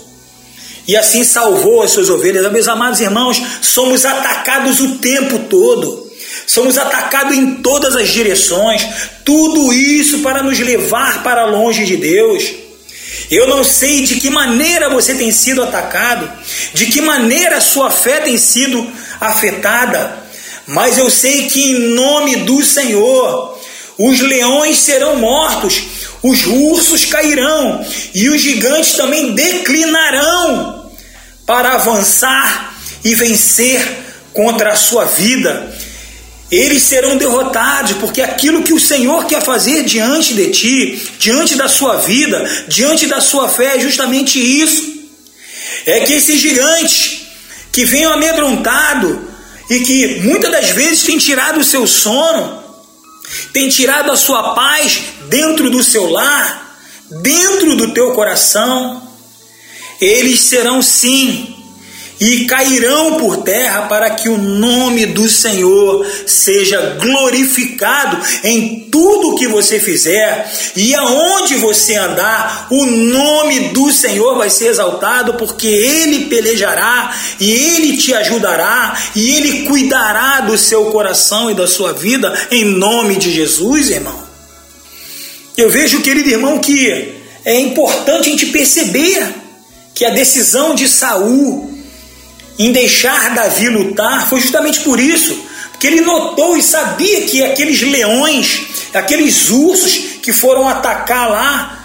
E 0.88 0.98
assim 0.98 1.24
salvou 1.24 1.82
as 1.82 1.92
suas 1.92 2.10
ovelhas. 2.10 2.52
Meus 2.52 2.68
amados 2.68 3.00
irmãos, 3.00 3.42
somos 3.62 4.06
atacados 4.06 4.80
o 4.82 4.98
tempo 4.98 5.40
todo. 5.48 6.10
Somos 6.46 6.78
atacados 6.78 7.38
em 7.38 7.56
todas 7.56 7.96
as 7.96 8.10
direções. 8.10 8.86
Tudo 9.24 9.72
isso 9.72 10.20
para 10.20 10.44
nos 10.44 10.60
levar 10.60 11.24
para 11.24 11.46
longe 11.46 11.86
de 11.86 11.96
Deus. 11.96 12.61
Eu 13.32 13.48
não 13.48 13.64
sei 13.64 14.04
de 14.04 14.18
que 14.18 14.30
maneira 14.30 14.90
você 14.90 15.16
tem 15.16 15.32
sido 15.32 15.64
atacado, 15.64 16.30
de 16.74 16.88
que 16.88 17.00
maneira 17.00 17.62
sua 17.62 17.90
fé 17.90 18.20
tem 18.20 18.38
sido 18.38 18.86
afetada, 19.22 20.22
mas 20.68 20.98
eu 20.98 21.10
sei 21.10 21.48
que 21.48 21.72
em 21.72 21.80
nome 21.96 22.36
do 22.38 22.62
Senhor 22.62 23.58
os 23.98 24.20
leões 24.20 24.78
serão 24.80 25.16
mortos, 25.16 25.82
os 26.22 26.46
ursos 26.46 27.06
cairão 27.06 27.86
e 28.14 28.28
os 28.28 28.42
gigantes 28.42 28.94
também 28.96 29.34
declinarão 29.34 30.92
para 31.46 31.76
avançar 31.76 32.76
e 33.02 33.16
vencer 33.16 33.82
contra 34.34 34.74
a 34.74 34.76
sua 34.76 35.06
vida 35.06 35.74
eles 36.52 36.84
serão 36.84 37.16
derrotados, 37.16 37.94
porque 37.94 38.22
aquilo 38.22 38.62
que 38.62 38.74
o 38.74 38.80
Senhor 38.80 39.26
quer 39.26 39.42
fazer 39.42 39.84
diante 39.84 40.34
de 40.34 40.50
ti, 40.50 41.10
diante 41.18 41.56
da 41.56 41.70
sua 41.70 41.96
vida, 41.98 42.66
diante 42.68 43.08
da 43.08 43.22
sua 43.22 43.48
fé, 43.48 43.78
é 43.78 43.80
justamente 43.80 44.38
isso. 44.38 44.92
É 45.86 46.02
que 46.02 46.12
esse 46.12 46.38
gigante 46.38 47.26
que 47.72 47.86
vem 47.86 48.04
amedrontado 48.04 49.30
e 49.70 49.80
que 49.80 50.20
muitas 50.24 50.52
das 50.52 50.72
vezes 50.72 51.04
tem 51.04 51.18
tirado 51.18 51.62
o 51.62 51.64
seu 51.64 51.88
sono, 51.88 52.62
tem 53.54 53.70
tirado 53.70 54.12
a 54.12 54.18
sua 54.18 54.54
paz 54.54 55.00
dentro 55.30 55.70
do 55.70 55.82
seu 55.82 56.10
lar, 56.10 56.78
dentro 57.22 57.78
do 57.78 57.94
teu 57.94 58.12
coração, 58.12 59.02
eles 60.02 60.42
serão 60.42 60.82
sim 60.82 61.61
e 62.22 62.46
cairão 62.46 63.18
por 63.18 63.38
terra 63.38 63.88
para 63.88 64.12
que 64.12 64.30
o 64.30 64.38
nome 64.38 65.08
do 65.08 65.28
Senhor 65.28 66.06
seja 66.28 67.00
glorificado 67.02 68.16
em 68.44 68.88
tudo 68.92 69.36
que 69.36 69.48
você 69.48 69.80
fizer 69.80 70.48
e 70.76 70.94
aonde 70.94 71.56
você 71.56 71.96
andar, 71.96 72.68
o 72.70 72.86
nome 72.86 73.70
do 73.70 73.92
Senhor 73.92 74.38
vai 74.38 74.52
ser 74.52 74.68
exaltado, 74.68 75.34
porque 75.34 75.66
Ele 75.66 76.26
pelejará 76.26 77.12
e 77.40 77.52
Ele 77.52 77.98
te 77.98 78.14
ajudará 78.14 78.96
e 79.16 79.36
Ele 79.38 79.64
cuidará 79.64 80.42
do 80.42 80.56
seu 80.60 80.86
coração 80.92 81.50
e 81.50 81.56
da 81.56 81.66
sua 81.66 81.92
vida 81.92 82.32
em 82.52 82.66
nome 82.66 83.16
de 83.16 83.32
Jesus, 83.32 83.90
irmão. 83.90 84.22
Eu 85.58 85.72
vejo, 85.72 86.02
querido 86.02 86.30
irmão, 86.30 86.60
que 86.60 87.16
é 87.44 87.60
importante 87.60 88.28
a 88.28 88.32
gente 88.32 88.46
perceber 88.48 89.28
que 89.96 90.06
a 90.06 90.12
decisão 90.12 90.76
de 90.76 90.88
Saul 90.88 91.71
em 92.66 92.72
deixar 92.72 93.34
Davi 93.34 93.70
lutar 93.70 94.30
foi 94.30 94.40
justamente 94.40 94.82
por 94.82 95.00
isso, 95.00 95.40
que 95.80 95.88
ele 95.88 96.02
notou 96.02 96.56
e 96.56 96.62
sabia 96.62 97.22
que 97.22 97.44
aqueles 97.44 97.82
leões, 97.82 98.62
aqueles 98.94 99.50
ursos 99.50 100.20
que 100.22 100.32
foram 100.32 100.68
atacar 100.68 101.30
lá 101.30 101.78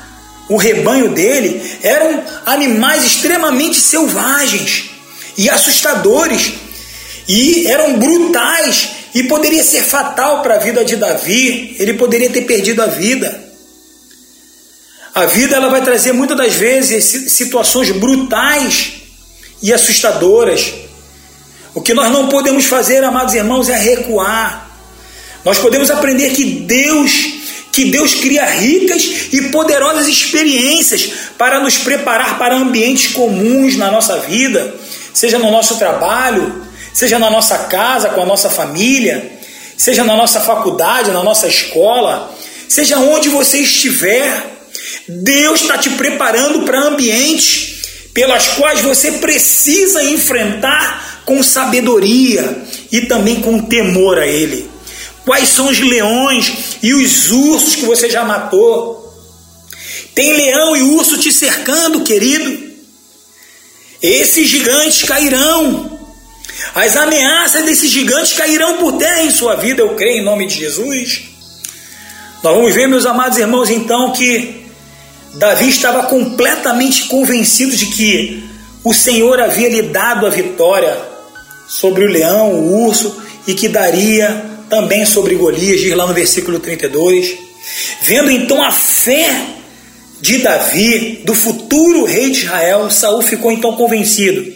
o 0.49 0.57
rebanho 0.57 1.11
dele, 1.11 1.79
eram 1.83 2.23
animais 2.45 3.05
extremamente 3.05 3.81
selvagens 3.81 4.91
e 5.37 5.49
assustadores, 5.49 6.53
e 7.27 7.67
eram 7.67 7.99
brutais, 7.99 8.89
e 9.15 9.25
poderia 9.25 9.65
ser 9.65 9.83
fatal 9.83 10.43
para 10.43 10.57
a 10.57 10.59
vida 10.59 10.85
de 10.85 10.97
Davi, 10.97 11.75
ele 11.79 11.95
poderia 11.95 12.31
ter 12.31 12.43
perdido 12.43 12.83
a 12.83 12.87
vida. 12.87 13.45
A 15.15 15.25
vida 15.25 15.57
ela 15.57 15.71
vai 15.71 15.83
trazer 15.83 16.13
muitas 16.13 16.37
das 16.37 16.55
vezes 16.55 17.33
situações 17.33 17.91
brutais 17.93 18.96
e 19.63 19.73
assustadoras. 19.73 20.73
O 21.75 21.81
que 21.81 21.95
nós 21.95 22.11
não 22.11 22.29
podemos 22.29 22.65
fazer, 22.65 23.05
amados 23.05 23.35
irmãos, 23.35 23.69
é 23.69 23.77
recuar. 23.77 24.71
Nós 25.45 25.59
podemos 25.59 25.91
aprender 25.91 26.31
que 26.31 26.45
Deus, 26.45 27.13
que 27.71 27.85
Deus 27.85 28.15
cria 28.15 28.45
ricas 28.47 29.29
e 29.33 29.43
poderosas 29.51 30.09
experiências 30.09 31.11
para 31.37 31.61
nos 31.61 31.77
preparar 31.79 32.39
para 32.39 32.57
ambientes 32.57 33.13
comuns 33.13 33.77
na 33.77 33.91
nossa 33.91 34.19
vida, 34.21 34.75
seja 35.13 35.39
no 35.39 35.51
nosso 35.51 35.77
trabalho, 35.77 36.63
seja 36.93 37.19
na 37.19 37.31
nossa 37.31 37.59
casa, 37.59 38.09
com 38.09 38.23
a 38.23 38.27
nossa 38.27 38.49
família, 38.49 39.39
seja 39.77 40.03
na 40.03 40.17
nossa 40.17 40.41
faculdade, 40.41 41.11
na 41.11 41.23
nossa 41.23 41.47
escola, 41.47 42.35
seja 42.69 42.99
onde 42.99 43.29
você 43.29 43.59
estiver. 43.59 44.55
Deus 45.07 45.61
está 45.61 45.77
te 45.79 45.91
preparando 45.91 46.63
para 46.63 46.81
ambientes 46.81 47.76
pelas 48.17 48.49
quais 48.49 48.81
você 48.81 49.13
precisa 49.13 50.03
enfrentar 50.03 51.21
com 51.27 51.43
sabedoria 51.43 52.65
e 52.91 53.03
também 53.03 53.43
com 53.43 53.61
temor 53.61 54.19
a 54.19 54.27
Ele. 54.27 54.71
Quais 55.23 55.51
são 55.51 55.69
os 55.69 55.79
leões 55.81 56.79
e 56.83 56.95
os 56.95 57.31
ursos 57.31 57.75
que 57.75 57.85
você 57.85 58.09
já 58.09 58.25
matou? 58.25 59.05
Tem 60.15 60.33
leão 60.33 60.75
e 60.75 60.81
urso 60.81 61.19
te 61.19 61.31
cercando, 61.31 62.05
querido. 62.05 62.73
Esses 64.01 64.49
gigantes 64.49 65.03
cairão. 65.03 66.01
As 66.75 66.97
ameaças 66.97 67.67
desses 67.67 67.91
gigantes 67.91 68.33
cairão 68.33 68.79
por 68.79 68.95
terra 68.95 69.25
em 69.25 69.31
sua 69.31 69.57
vida, 69.57 69.83
eu 69.83 69.95
creio 69.95 70.23
em 70.23 70.25
nome 70.25 70.47
de 70.47 70.55
Jesus. 70.55 71.25
Nós 72.43 72.57
vamos 72.57 72.75
ver, 72.75 72.89
meus 72.89 73.05
amados 73.05 73.37
irmãos, 73.37 73.69
então, 73.69 74.11
que 74.15 74.66
Davi 75.39 75.69
estava 75.69 76.05
completamente 76.05 77.05
convencido 77.05 77.77
de 77.77 77.87
que 77.87 78.43
o 78.83 78.95
Senhor 78.95 79.41
havia 79.41 79.69
lhe 79.69 79.83
dado 79.83 80.27
a 80.27 80.31
vitória 80.31 80.97
sobre 81.69 82.05
o 82.05 82.09
leão, 82.09 82.53
o 82.53 82.87
urso, 82.87 83.23
e 83.47 83.55
que 83.55 83.69
daria 83.69 84.45
também 84.69 85.05
sobre 85.05 85.35
Golias, 85.35 85.81
diz 85.81 85.95
lá 85.95 86.07
no 86.07 86.15
versículo 86.15 86.59
32. 86.59 87.37
Vendo 88.03 88.31
então 88.31 88.63
a 88.63 88.71
fé 88.71 89.47
de 90.21 90.39
Davi, 90.39 91.21
do 91.25 91.35
futuro 91.35 92.05
rei 92.05 92.31
de 92.31 92.45
Israel, 92.45 92.91
Saul 92.91 93.23
ficou 93.23 93.53
então 93.53 93.77
convencido 93.77 94.55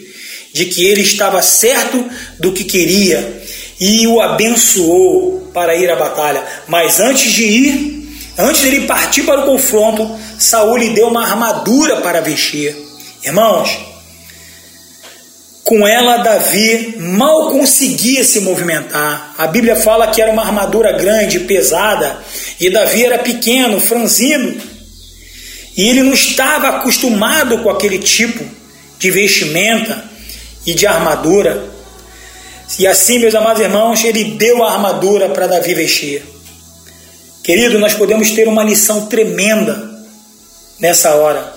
de 0.53 0.65
que 0.65 0.85
ele 0.85 1.01
estava 1.01 1.41
certo 1.41 2.03
do 2.39 2.51
que 2.51 2.63
queria 2.63 3.43
e 3.79 4.07
o 4.07 4.19
abençoou 4.19 5.49
para 5.53 5.75
ir 5.75 5.89
à 5.89 5.95
batalha. 5.95 6.43
Mas 6.67 6.99
antes 6.99 7.31
de 7.31 7.43
ir, 7.43 8.00
antes 8.41 8.61
dele 8.61 8.87
partir 8.87 9.23
para 9.23 9.41
o 9.41 9.45
confronto, 9.45 10.17
Saul 10.37 10.77
lhe 10.77 10.89
deu 10.89 11.07
uma 11.07 11.23
armadura 11.23 11.97
para 11.97 12.21
vestir. 12.21 12.75
Irmãos, 13.23 13.91
com 15.63 15.87
ela 15.87 16.17
Davi 16.17 16.95
mal 16.97 17.49
conseguia 17.49 18.23
se 18.23 18.41
movimentar. 18.41 19.35
A 19.37 19.47
Bíblia 19.47 19.75
fala 19.75 20.07
que 20.07 20.21
era 20.21 20.31
uma 20.31 20.43
armadura 20.43 20.91
grande, 20.91 21.39
pesada, 21.41 22.19
e 22.59 22.69
Davi 22.69 23.05
era 23.05 23.19
pequeno, 23.19 23.79
franzino. 23.79 24.61
E 25.77 25.87
ele 25.87 26.03
não 26.03 26.13
estava 26.13 26.67
acostumado 26.69 27.59
com 27.59 27.69
aquele 27.69 27.99
tipo 27.99 28.43
de 28.99 29.11
vestimenta 29.11 30.03
e 30.65 30.73
de 30.73 30.85
armadura. 30.85 31.69
E 32.77 32.85
assim, 32.87 33.19
meus 33.19 33.35
amados 33.35 33.61
irmãos, 33.61 34.03
ele 34.03 34.35
deu 34.35 34.63
a 34.63 34.73
armadura 34.73 35.29
para 35.29 35.47
Davi 35.47 35.73
vestir. 35.73 36.30
Querido, 37.43 37.79
nós 37.79 37.95
podemos 37.95 38.29
ter 38.31 38.47
uma 38.47 38.63
lição 38.63 39.07
tremenda 39.07 39.89
nessa 40.79 41.15
hora. 41.15 41.53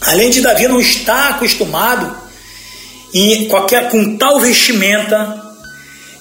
Além 0.00 0.30
de 0.30 0.40
Davi 0.40 0.68
não 0.68 0.80
estar 0.80 1.30
acostumado 1.30 2.16
em 3.12 3.48
qualquer 3.48 3.90
com 3.90 4.16
tal 4.16 4.38
vestimenta, 4.38 5.42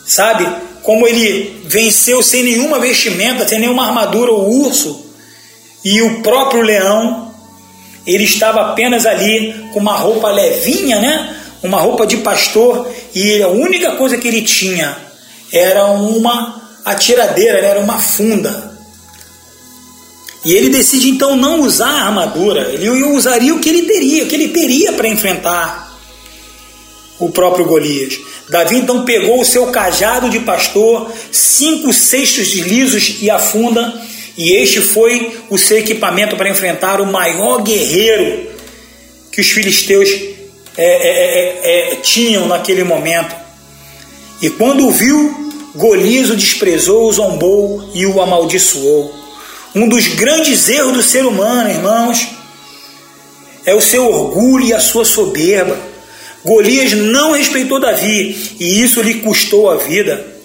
sabe? 0.05 0.47
Como 0.81 1.07
ele 1.07 1.61
venceu 1.65 2.23
sem 2.23 2.43
nenhuma 2.43 2.79
vestimenta, 2.79 3.47
sem 3.47 3.59
nenhuma 3.59 3.85
armadura, 3.85 4.31
o 4.31 4.63
urso 4.65 5.05
e 5.85 6.01
o 6.01 6.21
próprio 6.21 6.63
leão, 6.63 7.31
ele 8.05 8.23
estava 8.23 8.71
apenas 8.71 9.05
ali 9.05 9.53
com 9.73 9.79
uma 9.79 9.95
roupa 9.95 10.31
levinha, 10.31 10.99
né? 10.99 11.35
Uma 11.61 11.79
roupa 11.79 12.07
de 12.07 12.17
pastor 12.17 12.91
e 13.13 13.43
a 13.43 13.47
única 13.47 13.91
coisa 13.95 14.17
que 14.17 14.27
ele 14.27 14.41
tinha 14.41 14.97
era 15.51 15.85
uma 15.85 16.61
atiradeira, 16.83 17.61
né? 17.61 17.67
era 17.67 17.79
uma 17.79 17.99
funda. 17.99 18.76
E 20.47 20.55
ele 20.55 20.69
decide 20.69 21.09
então 21.09 21.35
não 21.35 21.59
usar 21.59 21.89
a 21.89 22.05
armadura, 22.05 22.71
ele 22.71 22.87
usaria 23.03 23.53
o 23.53 23.59
que 23.59 23.67
ele 23.67 23.81
teria, 23.81 24.23
o 24.23 24.27
que 24.27 24.35
ele 24.35 24.47
teria 24.47 24.93
para 24.93 25.09
enfrentar 25.09 25.99
o 27.19 27.29
próprio 27.29 27.65
Golias. 27.65 28.17
Davi 28.47 28.77
então 28.77 29.03
pegou 29.03 29.41
o 29.41 29.45
seu 29.45 29.67
cajado 29.67 30.29
de 30.29 30.39
pastor, 30.39 31.11
cinco 31.33 31.91
cestos 31.91 32.47
de 32.47 32.61
lisos 32.61 33.17
e 33.19 33.29
afunda, 33.29 34.01
e 34.37 34.53
este 34.53 34.79
foi 34.79 35.37
o 35.49 35.57
seu 35.57 35.79
equipamento 35.79 36.37
para 36.37 36.49
enfrentar 36.49 37.01
o 37.01 37.05
maior 37.05 37.61
guerreiro 37.61 38.49
que 39.29 39.41
os 39.41 39.49
filisteus 39.49 40.09
é, 40.77 40.85
é, 40.85 41.91
é, 41.91 41.91
é 41.91 41.95
tinham 41.97 42.47
naquele 42.47 42.85
momento. 42.85 43.35
E 44.41 44.49
quando 44.49 44.87
o 44.87 44.91
viu, 44.91 45.51
Golias 45.75 46.29
o 46.29 46.37
desprezou, 46.37 47.09
o 47.09 47.11
zombou 47.11 47.91
e 47.93 48.05
o 48.05 48.21
amaldiçoou. 48.21 49.26
Um 49.75 49.87
dos 49.87 50.07
grandes 50.07 50.69
erros 50.69 50.93
do 50.93 51.03
ser 51.03 51.25
humano, 51.25 51.69
irmãos, 51.69 52.27
é 53.65 53.73
o 53.73 53.81
seu 53.81 54.09
orgulho 54.09 54.65
e 54.65 54.73
a 54.73 54.79
sua 54.79 55.05
soberba. 55.05 55.77
Golias 56.43 56.93
não 56.93 57.33
respeitou 57.33 57.79
Davi 57.79 58.55
e 58.59 58.81
isso 58.81 59.01
lhe 59.01 59.15
custou 59.15 59.69
a 59.69 59.75
vida. 59.75 60.37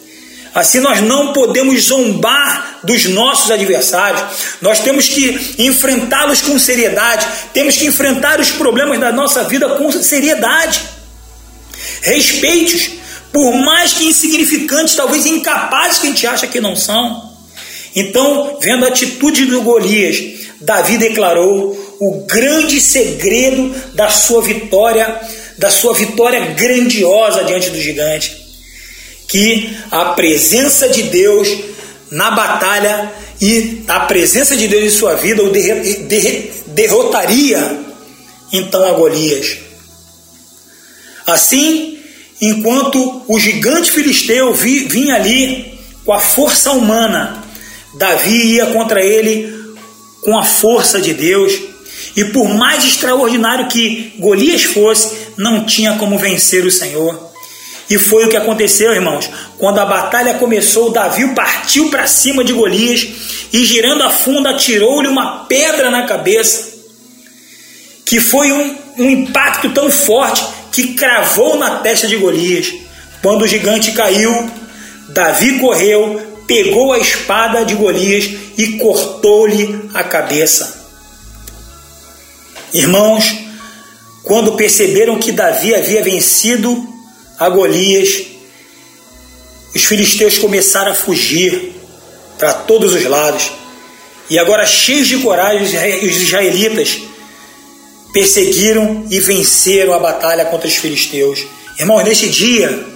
Assim 0.55 0.81
nós 0.81 1.01
não 1.01 1.33
podemos 1.33 1.85
zombar 1.85 2.81
dos 2.83 3.07
nossos 3.07 3.51
adversários. 3.51 4.23
Nós 4.61 4.81
temos 4.81 5.09
que 5.09 5.55
enfrentá-los 5.59 6.43
com 6.43 6.59
seriedade. 6.59 7.27
Temos 7.55 7.77
que 7.77 7.87
enfrentar 7.87 8.39
os 8.39 8.51
problemas 8.51 9.01
da 9.01 9.11
nossa 9.13 9.45
vida 9.45 9.69
com 9.77 9.91
seriedade. 9.93 10.83
Respeite-os, 12.03 12.91
por 13.33 13.55
mais 13.55 13.95
que 13.95 14.05
insignificantes, 14.05 14.95
talvez 14.95 15.25
incapazes 15.25 15.99
que 15.99 16.07
a 16.07 16.11
gente 16.11 16.27
acha 16.27 16.47
que 16.47 16.61
não 16.61 16.77
são. 16.77 17.32
Então, 17.95 18.59
vendo 18.61 18.85
a 18.85 18.89
atitude 18.89 19.47
do 19.47 19.63
Golias, 19.63 20.23
Davi 20.61 20.97
declarou 20.97 21.97
o 22.01 22.25
grande 22.27 22.81
segredo 22.81 23.75
da 23.95 24.09
sua 24.09 24.43
vitória, 24.43 25.21
da 25.59 25.71
sua 25.71 25.95
vitória 25.95 26.41
grandiosa 26.55 27.45
diante 27.45 27.71
do 27.71 27.81
gigante, 27.81 28.37
que 29.29 29.77
a 29.91 30.07
presença 30.07 30.89
de 30.89 31.03
Deus 31.05 31.49
na 32.11 32.31
batalha 32.31 33.13
e 33.41 33.83
a 33.89 34.01
presença 34.01 34.57
de 34.57 34.69
Deus 34.69 34.85
em 34.85 34.91
sua 34.91 35.15
vida 35.17 35.43
o 35.43 35.51
derrotaria 36.69 37.81
então 38.53 38.85
a 38.87 38.93
Golias. 38.93 39.59
Assim, 41.27 41.99
enquanto 42.41 43.23
o 43.27 43.39
gigante 43.39 43.91
filisteu 43.91 44.53
vinha 44.53 45.15
ali 45.15 45.79
com 46.05 46.13
a 46.13 46.21
força 46.21 46.73
humana 46.73 47.42
Davi 47.95 48.55
ia 48.55 48.67
contra 48.67 49.05
ele 49.05 49.63
com 50.23 50.39
a 50.39 50.45
força 50.45 51.01
de 51.01 51.13
Deus, 51.13 51.53
e 52.17 52.25
por 52.27 52.49
mais 52.49 52.85
extraordinário 52.85 53.69
que 53.69 54.15
Golias 54.19 54.63
fosse, 54.63 55.31
não 55.37 55.65
tinha 55.65 55.95
como 55.95 56.19
vencer 56.19 56.65
o 56.65 56.71
Senhor. 56.71 57.33
E 57.91 57.99
foi 57.99 58.25
o 58.25 58.29
que 58.29 58.37
aconteceu, 58.37 58.93
irmãos. 58.93 59.29
Quando 59.59 59.79
a 59.79 59.85
batalha 59.85 60.35
começou, 60.35 60.91
Davi 60.91 61.35
partiu 61.35 61.91
para 61.91 62.07
cima 62.07 62.45
de 62.45 62.53
Golias 62.53 63.07
e, 63.53 63.65
girando 63.65 64.03
a 64.03 64.11
funda, 64.11 64.51
atirou-lhe 64.51 65.09
uma 65.09 65.45
pedra 65.45 65.91
na 65.91 66.05
cabeça, 66.07 66.73
que 68.07 68.21
foi 68.21 68.53
um, 68.53 68.77
um 68.99 69.11
impacto 69.11 69.71
tão 69.71 69.91
forte 69.91 70.43
que 70.71 70.95
cravou 70.95 71.59
na 71.59 71.77
testa 71.77 72.07
de 72.07 72.17
Golias. 72.17 72.73
Quando 73.21 73.43
o 73.43 73.49
gigante 73.49 73.93
caiu, 73.93 74.51
Davi 75.11 75.59
correu, 75.59 76.32
pegou 76.47 76.93
a 76.93 76.99
espada 76.99 77.65
de 77.65 77.75
Golias 77.75 78.31
e 78.57 78.79
cortou-lhe 78.79 79.89
a 79.95 80.05
cabeça. 80.05 80.81
Irmãos, 82.73 83.37
quando 84.23 84.53
perceberam 84.53 85.19
que 85.19 85.33
Davi 85.33 85.75
havia 85.75 86.03
vencido 86.03 86.89
a 87.39 87.49
Golias, 87.49 88.23
os 89.75 89.85
filisteus 89.85 90.39
começaram 90.39 90.93
a 90.93 90.95
fugir 90.95 91.75
para 92.39 92.53
todos 92.53 92.95
os 92.95 93.05
lados. 93.05 93.51
E 94.29 94.39
agora, 94.39 94.67
cheios 94.67 95.09
de 95.09 95.19
coragem, 95.19 95.67
os 96.07 96.17
israelitas 96.17 97.01
perseguiram 98.13 99.07
e 99.11 99.19
venceram 99.21 99.95
a 99.95 99.99
batalha 99.99 100.45
contra 100.45 100.69
os 100.69 100.77
filisteus. 100.77 101.47
Irmão, 101.79 102.03
neste 102.03 102.29
dia, 102.29 102.92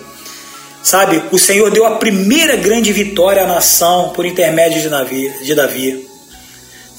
sabe, 0.87 1.21
o 1.33 1.39
Senhor 1.39 1.69
deu 1.73 1.85
a 1.85 1.97
primeira 1.97 2.55
grande 2.55 2.93
vitória 2.93 3.43
à 3.43 3.47
nação 3.47 4.11
por 4.11 4.25
intermédio 4.25 4.81
de 4.81 4.89
Davi. 4.89 5.33
De 5.43 5.53
Davi. 5.53 6.07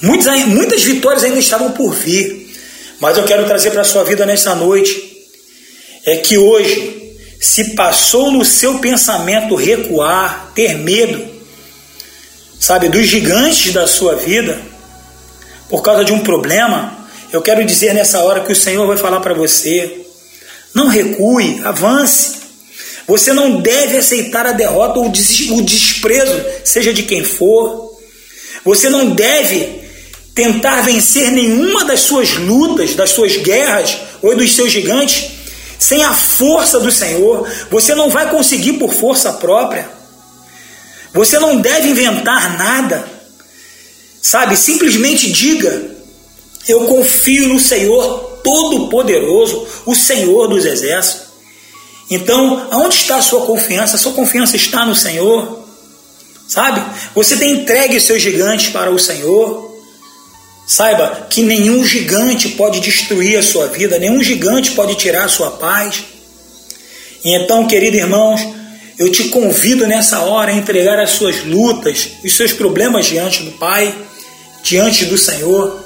Muitas, 0.02 0.45
muitas 0.45 0.84
vitórias 0.84 1.23
ainda 1.23 1.39
estavam 1.39 1.71
por 1.71 1.93
vir, 1.93 2.54
mas 3.00 3.17
eu 3.17 3.23
quero 3.23 3.45
trazer 3.45 3.71
para 3.71 3.82
a 3.82 3.86
sua 3.86 4.04
vida 4.04 4.26
nessa 4.26 4.54
noite 4.54 5.15
é 6.06 6.17
que 6.17 6.38
hoje, 6.38 7.17
se 7.39 7.76
passou 7.76 8.30
no 8.30 8.43
seu 8.43 8.80
pensamento 8.80 9.56
recuar, 9.56 10.52
ter 10.54 10.78
medo, 10.78 11.26
sabe, 12.60 12.89
dos 12.89 13.08
gigantes 13.08 13.71
da 13.71 13.88
sua 13.88 14.15
vida, 14.15 14.62
por 15.69 15.82
causa 15.82 16.04
de 16.04 16.12
um 16.12 16.19
problema, 16.19 17.08
eu 17.32 17.41
quero 17.41 17.63
dizer 17.63 17.93
nessa 17.93 18.19
hora 18.19 18.41
que 18.41 18.52
o 18.52 18.56
Senhor 18.56 18.86
vai 18.86 18.97
falar 18.97 19.21
para 19.21 19.34
você: 19.34 20.06
não 20.73 20.89
recue, 20.89 21.62
avance. 21.63 22.37
Você 23.07 23.31
não 23.31 23.61
deve 23.61 23.97
aceitar 23.97 24.45
a 24.45 24.51
derrota 24.51 24.99
ou 24.99 25.07
o 25.07 25.61
desprezo, 25.61 26.45
seja 26.65 26.93
de 26.93 27.03
quem 27.03 27.23
for. 27.23 27.97
Você 28.65 28.89
não 28.89 29.11
deve 29.11 29.81
tentar 30.35 30.81
vencer 30.81 31.31
nenhuma 31.31 31.85
das 31.85 32.01
suas 32.01 32.33
lutas, 32.35 32.93
das 32.93 33.11
suas 33.11 33.37
guerras 33.37 33.97
ou 34.21 34.35
dos 34.35 34.53
seus 34.53 34.71
gigantes 34.71 35.37
sem 35.79 36.03
a 36.03 36.13
força 36.13 36.79
do 36.79 36.91
Senhor. 36.91 37.47
Você 37.69 37.93
não 37.95 38.09
vai 38.09 38.29
conseguir 38.29 38.73
por 38.73 38.93
força 38.93 39.33
própria. 39.33 39.89
Você 41.13 41.39
não 41.39 41.59
deve 41.59 41.89
inventar 41.89 42.57
nada. 42.57 43.07
Sabe, 44.21 44.57
simplesmente 44.57 45.31
diga: 45.31 45.95
Eu 46.67 46.85
confio 46.85 47.47
no 47.47 47.59
Senhor 47.59 48.39
Todo-Poderoso, 48.43 49.67
o 49.85 49.95
Senhor 49.95 50.47
dos 50.47 50.65
Exércitos. 50.65 51.26
Então, 52.09 52.67
aonde 52.71 52.95
está 52.95 53.17
a 53.17 53.21
sua 53.21 53.45
confiança? 53.45 53.95
A 53.95 53.99
sua 53.99 54.13
confiança 54.13 54.55
está 54.55 54.85
no 54.85 54.95
Senhor. 54.95 55.65
Sabe? 56.47 56.81
Você 57.13 57.35
tem 57.35 57.51
entregue 57.51 57.97
os 57.97 58.03
seus 58.03 58.21
gigantes 58.21 58.69
para 58.69 58.89
o 58.89 58.97
Senhor. 58.97 59.75
Saiba 60.65 61.27
que 61.29 61.41
nenhum 61.41 61.85
gigante 61.85 62.49
pode 62.49 62.79
destruir 62.79 63.37
a 63.37 63.43
sua 63.43 63.67
vida, 63.67 63.97
nenhum 63.97 64.21
gigante 64.21 64.71
pode 64.71 64.95
tirar 64.95 65.25
a 65.25 65.29
sua 65.29 65.51
paz. 65.51 66.03
E 67.23 67.33
então, 67.33 67.67
queridos 67.67 67.99
irmãos, 67.99 68.41
eu 68.97 69.11
te 69.11 69.25
convido 69.25 69.85
nessa 69.85 70.21
hora 70.21 70.51
a 70.51 70.55
entregar 70.55 70.99
as 70.99 71.11
suas 71.11 71.45
lutas, 71.45 72.09
os 72.23 72.35
seus 72.35 72.51
problemas 72.51 73.05
diante 73.05 73.43
do 73.43 73.51
Pai, 73.51 73.93
diante 74.63 75.05
do 75.05 75.17
Senhor. 75.17 75.85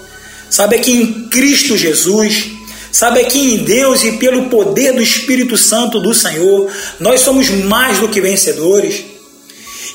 Sabe 0.49 0.79
que 0.79 0.91
em 0.91 1.29
Cristo 1.29 1.77
Jesus 1.77 2.51
Sabe 2.91 3.23
que 3.25 3.53
em 3.53 3.57
Deus 3.57 4.03
e 4.03 4.13
pelo 4.13 4.49
poder 4.49 4.93
do 4.93 5.01
Espírito 5.01 5.57
Santo 5.57 5.99
do 5.99 6.13
Senhor, 6.13 6.69
nós 6.99 7.21
somos 7.21 7.49
mais 7.49 7.99
do 7.99 8.09
que 8.09 8.19
vencedores. 8.19 9.03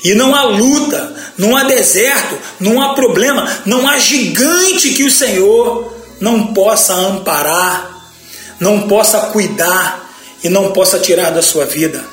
E 0.03 0.13
não 0.13 0.35
há 0.35 0.43
luta, 0.43 1.15
não 1.37 1.55
há 1.55 1.63
deserto, 1.63 2.37
não 2.59 2.81
há 2.81 2.93
problema, 2.93 3.47
não 3.65 3.87
há 3.87 3.97
gigante 3.97 4.93
que 4.93 5.03
o 5.03 5.11
Senhor 5.11 5.95
não 6.19 6.53
possa 6.53 6.93
amparar, 6.93 8.11
não 8.59 8.87
possa 8.87 9.19
cuidar 9.27 10.11
e 10.43 10.49
não 10.49 10.71
possa 10.71 10.99
tirar 10.99 11.31
da 11.31 11.41
sua 11.41 11.65
vida. 11.65 12.03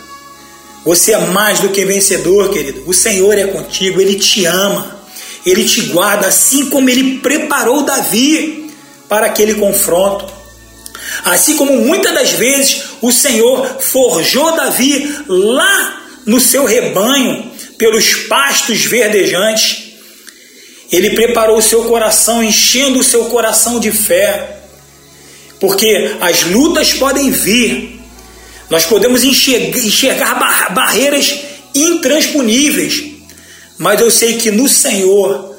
Você 0.84 1.12
é 1.12 1.18
mais 1.18 1.60
do 1.60 1.70
que 1.70 1.84
vencedor, 1.84 2.50
querido. 2.50 2.82
O 2.86 2.92
Senhor 2.92 3.38
é 3.38 3.46
contigo, 3.46 4.00
Ele 4.00 4.16
te 4.16 4.44
ama, 4.44 4.98
Ele 5.44 5.64
te 5.64 5.80
guarda, 5.82 6.26
assim 6.26 6.68
como 6.68 6.90
Ele 6.90 7.18
preparou 7.20 7.84
Davi 7.84 8.70
para 9.08 9.26
aquele 9.26 9.54
confronto. 9.54 10.33
Assim 11.24 11.56
como 11.56 11.76
muitas 11.78 12.14
das 12.14 12.30
vezes 12.30 12.84
o 13.00 13.12
Senhor 13.12 13.80
forjou 13.80 14.56
Davi 14.56 15.24
lá 15.28 16.02
no 16.26 16.40
seu 16.40 16.64
rebanho, 16.64 17.52
pelos 17.76 18.14
pastos 18.28 18.84
verdejantes, 18.84 19.84
ele 20.90 21.10
preparou 21.10 21.58
o 21.58 21.62
seu 21.62 21.84
coração, 21.84 22.42
enchendo 22.42 23.00
o 23.00 23.04
seu 23.04 23.24
coração 23.26 23.80
de 23.80 23.90
fé, 23.90 24.60
porque 25.60 26.16
as 26.20 26.44
lutas 26.44 26.92
podem 26.92 27.30
vir, 27.30 28.00
nós 28.70 28.84
podemos 28.84 29.22
enxergar, 29.24 30.70
barreiras 30.72 31.34
intransponíveis, 31.74 33.04
mas 33.76 34.00
eu 34.00 34.10
sei 34.10 34.34
que 34.34 34.50
no 34.50 34.68
Senhor 34.68 35.54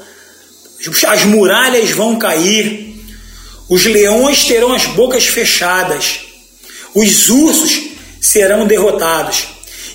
as 1.08 1.25
muralhas 1.25 1.91
vão 1.91 2.17
cair, 2.17 2.94
os 3.69 3.86
leões 3.86 4.45
terão 4.45 4.73
as 4.73 4.86
bocas 4.86 5.25
fechadas, 5.25 6.19
os 6.93 7.30
ursos 7.30 7.82
serão 8.21 8.65
derrotados, 8.65 9.47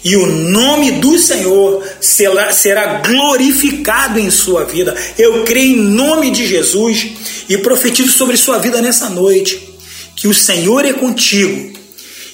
e 0.02 0.16
o 0.16 0.26
nome 0.26 0.92
do 0.92 1.18
Senhor 1.18 1.85
será, 2.00 3.02
glorificado 3.06 4.18
em 4.18 4.30
sua 4.30 4.64
vida. 4.64 4.96
Eu 5.18 5.44
creio 5.44 5.76
em 5.76 5.83
nome 5.83 6.30
de 6.30 6.46
Jesus 6.46 7.09
e 7.48 7.59
profetizo 7.59 8.11
sobre 8.11 8.37
sua 8.37 8.59
vida 8.59 8.80
nessa 8.80 9.11
noite 9.11 9.68
que 10.16 10.26
o 10.26 10.35
Senhor 10.35 10.85
é 10.85 10.92
contigo 10.92 11.78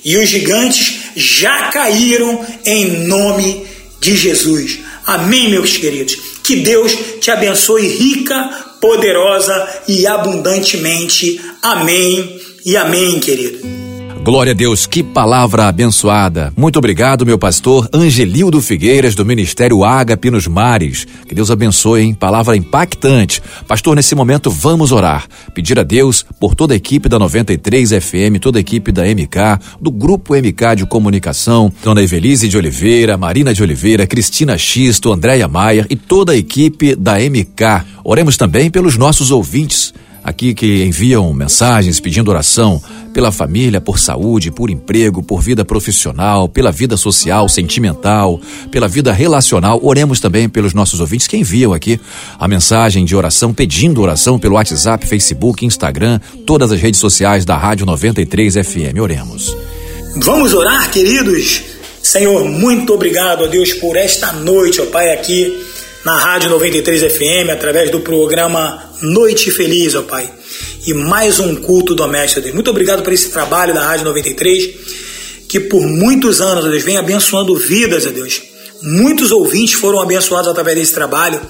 e 0.05 0.17
os 0.17 0.29
gigantes 0.29 0.99
já 1.17 1.69
caíram 1.71 2.45
em 2.65 3.07
nome 3.07 3.67
de 4.01 4.17
Jesus. 4.17 4.79
Amém, 5.05 5.51
meus 5.51 5.77
queridos. 5.77 6.17
Que 6.43 6.57
Deus 6.57 6.97
te 7.21 7.31
abençoe 7.31 7.89
rica, 7.89 8.66
poderosa 8.87 9.69
e 9.89 10.07
abundantemente. 10.07 11.41
Amém 11.61 12.41
e 12.65 12.77
amém, 12.77 13.19
querido. 13.19 13.86
Glória 14.27 14.51
a 14.51 14.55
Deus, 14.57 14.87
que 14.87 15.05
palavra 15.05 15.69
abençoada. 15.69 16.53
Muito 16.57 16.81
obrigado, 16.81 17.25
meu 17.25 17.39
pastor 17.39 17.89
Angelildo 17.93 18.61
Figueiras, 18.61 19.15
do 19.15 19.25
Ministério 19.25 19.85
Ágape 19.85 20.33
nos 20.33 20.49
Mares. 20.49 21.07
Que 21.29 21.33
Deus 21.33 21.49
abençoe, 21.49 22.03
hein? 22.03 22.13
Palavra 22.13 22.57
impactante. 22.57 23.41
Pastor, 23.69 23.95
nesse 23.95 24.17
momento 24.17 24.51
vamos 24.51 24.91
orar. 24.91 25.29
Pedir 25.55 25.79
a 25.79 25.85
Deus 25.85 26.27
por 26.41 26.57
toda 26.57 26.75
a 26.75 26.77
equipe 26.77 27.09
da 27.09 27.21
93 27.21 27.91
FM, 27.91 28.41
toda 28.41 28.59
a 28.59 28.61
equipe 28.61 28.91
da 28.91 29.05
MK, 29.05 29.65
do 29.81 29.93
Grupo 29.93 30.35
MK 30.35 30.75
de 30.79 30.87
Comunicação, 30.87 31.73
Dona 31.85 32.03
Evelise 32.03 32.49
de 32.49 32.59
Oliveira, 32.59 33.17
Marina 33.17 33.55
de 33.55 33.63
Oliveira, 33.63 34.09
Cristina 34.09 34.59
Xisto, 34.59 35.13
Andréia 35.13 35.47
Maier 35.47 35.87
e 35.89 35.95
toda 35.95 36.33
a 36.33 36.37
equipe 36.37 36.97
da 36.97 37.15
MK. 37.21 37.87
Oremos 38.03 38.37
também 38.37 38.73
pelos 38.73 38.99
nossos 38.99 39.31
ouvintes 39.31 39.95
aqui 40.27 40.53
que 40.53 40.83
enviam 40.83 41.33
mensagens 41.33 42.01
pedindo 42.01 42.29
oração 42.33 42.83
pela 43.15 43.31
família, 43.31 43.81
por 43.81 43.97
saúde, 43.97 44.51
por 44.51 44.71
emprego, 44.71 45.23
por 45.23 45.41
vida 45.41 45.65
profissional, 45.65 46.49
pela 46.49 46.73
vida 46.73 46.97
social, 46.97 47.49
sentimental, 47.49 48.41
pela 48.73 48.89
vida 48.89 49.13
relacional. 49.13 49.79
Oremos 49.81 50.19
também 50.19 50.49
pelos 50.49 50.75
nossos 50.75 50.99
ouvintes 50.99 51.29
que 51.29 51.37
enviam 51.37 51.73
aqui 51.73 52.01
a 52.41 52.49
mensagem 52.49 53.05
de 53.05 53.15
oração, 53.15 53.55
pedindo 53.55 54.03
oração 54.03 54.37
pelo 54.37 54.57
WhatsApp, 54.57 55.07
Facebook, 55.07 55.65
Instagram, 55.65 56.19
todas 56.45 56.73
as 56.73 56.81
redes 56.81 56.99
sociais 56.99 57.45
da 57.45 57.57
Rádio 57.57 57.87
93 57.87 58.55
FM. 58.55 59.01
Oremos. 59.01 59.57
Vamos 60.17 60.53
orar, 60.53 60.91
queridos. 60.91 61.63
Senhor, 62.03 62.45
muito 62.49 62.93
obrigado 62.93 63.45
a 63.45 63.47
Deus 63.47 63.73
por 63.75 63.97
esta 63.97 64.33
noite, 64.33 64.81
ó 64.81 64.87
Pai, 64.87 65.13
aqui 65.13 65.57
na 66.07 66.17
Rádio 66.17 66.51
93 66.51 67.13
FM, 67.13 67.51
através 67.53 67.91
do 67.91 67.99
programa 67.99 68.93
Noite 69.03 69.51
Feliz, 69.51 69.93
ó 69.97 70.03
Pai. 70.03 70.31
E 70.87 70.95
mais 70.95 71.41
um 71.41 71.57
culto 71.57 71.97
doméstico, 71.97 72.43
Deus. 72.43 72.55
Muito 72.55 72.71
obrigado 72.71 73.03
por 73.03 73.13
esse 73.13 73.31
trabalho 73.31 73.75
da 73.75 73.85
Rádio 73.85 74.05
93, 74.05 74.71
que 75.49 75.59
por 75.59 75.83
muitos 75.85 76.41
anos, 76.41 76.65
Deus, 76.65 76.85
vem 76.85 76.97
abençoando 76.97 77.57
vidas, 77.57 78.07
ó 78.07 78.11
Deus. 78.11 78.41
Muitos 78.81 79.33
ouvintes 79.33 79.75
foram 79.75 80.01
abençoados 80.01 80.49
através 80.49 80.79
desse 80.79 80.95
trabalho, 80.95 81.41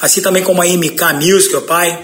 assim 0.00 0.22
também 0.22 0.42
como 0.42 0.62
a 0.62 0.64
MK 0.64 1.12
Music, 1.20 1.54
ó 1.54 1.60
Pai. 1.60 2.02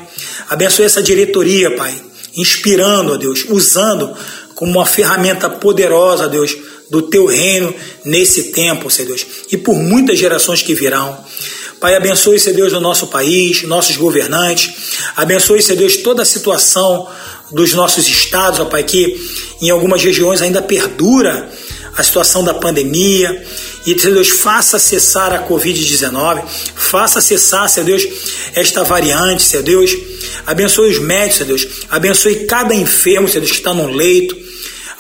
Abençoe 0.51 0.85
essa 0.85 1.03
diretoria, 1.03 1.75
Pai, 1.77 1.95
inspirando, 2.37 3.15
ó 3.15 3.17
Deus, 3.17 3.47
usando 3.49 4.15
como 4.55 4.73
uma 4.73 4.85
ferramenta 4.85 5.49
poderosa, 5.49 6.29
Deus, 6.29 6.55
do 6.91 7.01
teu 7.01 7.25
reino 7.25 7.75
nesse 8.05 8.53
tempo, 8.53 8.91
Senhor 8.91 9.09
Deus, 9.09 9.25
e 9.51 9.57
por 9.57 9.77
muitas 9.77 10.19
gerações 10.19 10.61
que 10.61 10.75
virão. 10.75 11.19
Pai, 11.83 11.97
abençoe, 11.97 12.39
Senhor 12.39 12.55
Deus, 12.55 12.73
o 12.75 12.81
nosso 12.81 13.09
país, 13.09 13.65
nossos 13.65 13.97
governantes. 13.97 14.71
Abençoe, 15.17 15.61
Senhor 15.61 15.79
Deus, 15.79 15.97
toda 15.97 16.23
a 16.23 16.25
situação 16.25 17.09
dos 17.51 17.75
nossos 17.75 18.07
estados, 18.07 18.61
ó 18.61 18.67
Pai, 18.67 18.85
que 18.85 19.21
em 19.61 19.69
algumas 19.69 20.01
regiões 20.01 20.41
ainda 20.41 20.63
perdura 20.63 21.51
a 21.97 22.03
situação 22.05 22.45
da 22.45 22.55
pandemia. 22.55 23.45
E, 23.85 23.99
Senhor 23.99 24.15
Deus, 24.15 24.29
faça 24.29 24.79
cessar 24.79 25.33
a 25.33 25.49
Covid-19, 25.49 26.45
faça 26.77 27.21
cessar, 27.21 27.69
Senhor 27.69 27.85
Deus, 27.85 28.07
esta 28.55 28.85
variante, 28.85 29.43
Senhor 29.43 29.65
Deus. 29.65 29.91
Abençoe 30.47 30.89
os 30.89 31.01
médicos, 31.01 31.39
Senhor 31.39 31.49
Deus. 31.49 31.67
Abençoe 31.91 32.47
cada 32.47 32.73
enfermo, 32.77 33.27
Senhor 33.27 33.41
Deus, 33.41 33.51
que 33.51 33.59
está 33.59 33.75
no 33.75 33.91
leito. 33.91 34.37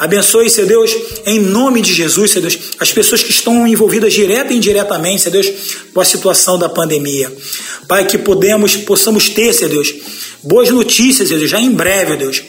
Abençoe, 0.02 0.50
Senhor 0.50 0.66
Deus, 0.66 0.90
em 1.24 1.38
nome 1.38 1.80
de 1.80 1.94
Jesus, 1.94 2.32
Senhor 2.32 2.42
Deus, 2.42 2.58
as 2.80 2.90
pessoas 2.90 3.22
que 3.22 3.30
estão 3.30 3.68
envolvidas 3.68 4.12
direta 4.12 4.52
e 4.52 4.56
indiretamente, 4.56 5.22
Senhor 5.22 5.40
Deus, 5.40 5.76
com 5.94 6.00
a 6.00 6.04
situação 6.04 6.58
da 6.58 6.68
pandemia. 6.68 7.32
Pai, 7.86 8.04
que 8.04 8.18
podemos, 8.18 8.74
possamos 8.74 9.28
ter, 9.28 9.52
Senhor 9.52 9.70
Deus, 9.70 9.94
boas 10.42 10.68
notícias, 10.70 11.28
Senhor 11.28 11.38
Deus, 11.38 11.52
já 11.52 11.60
em 11.60 11.70
breve, 11.70 12.16
Deus, 12.16 12.42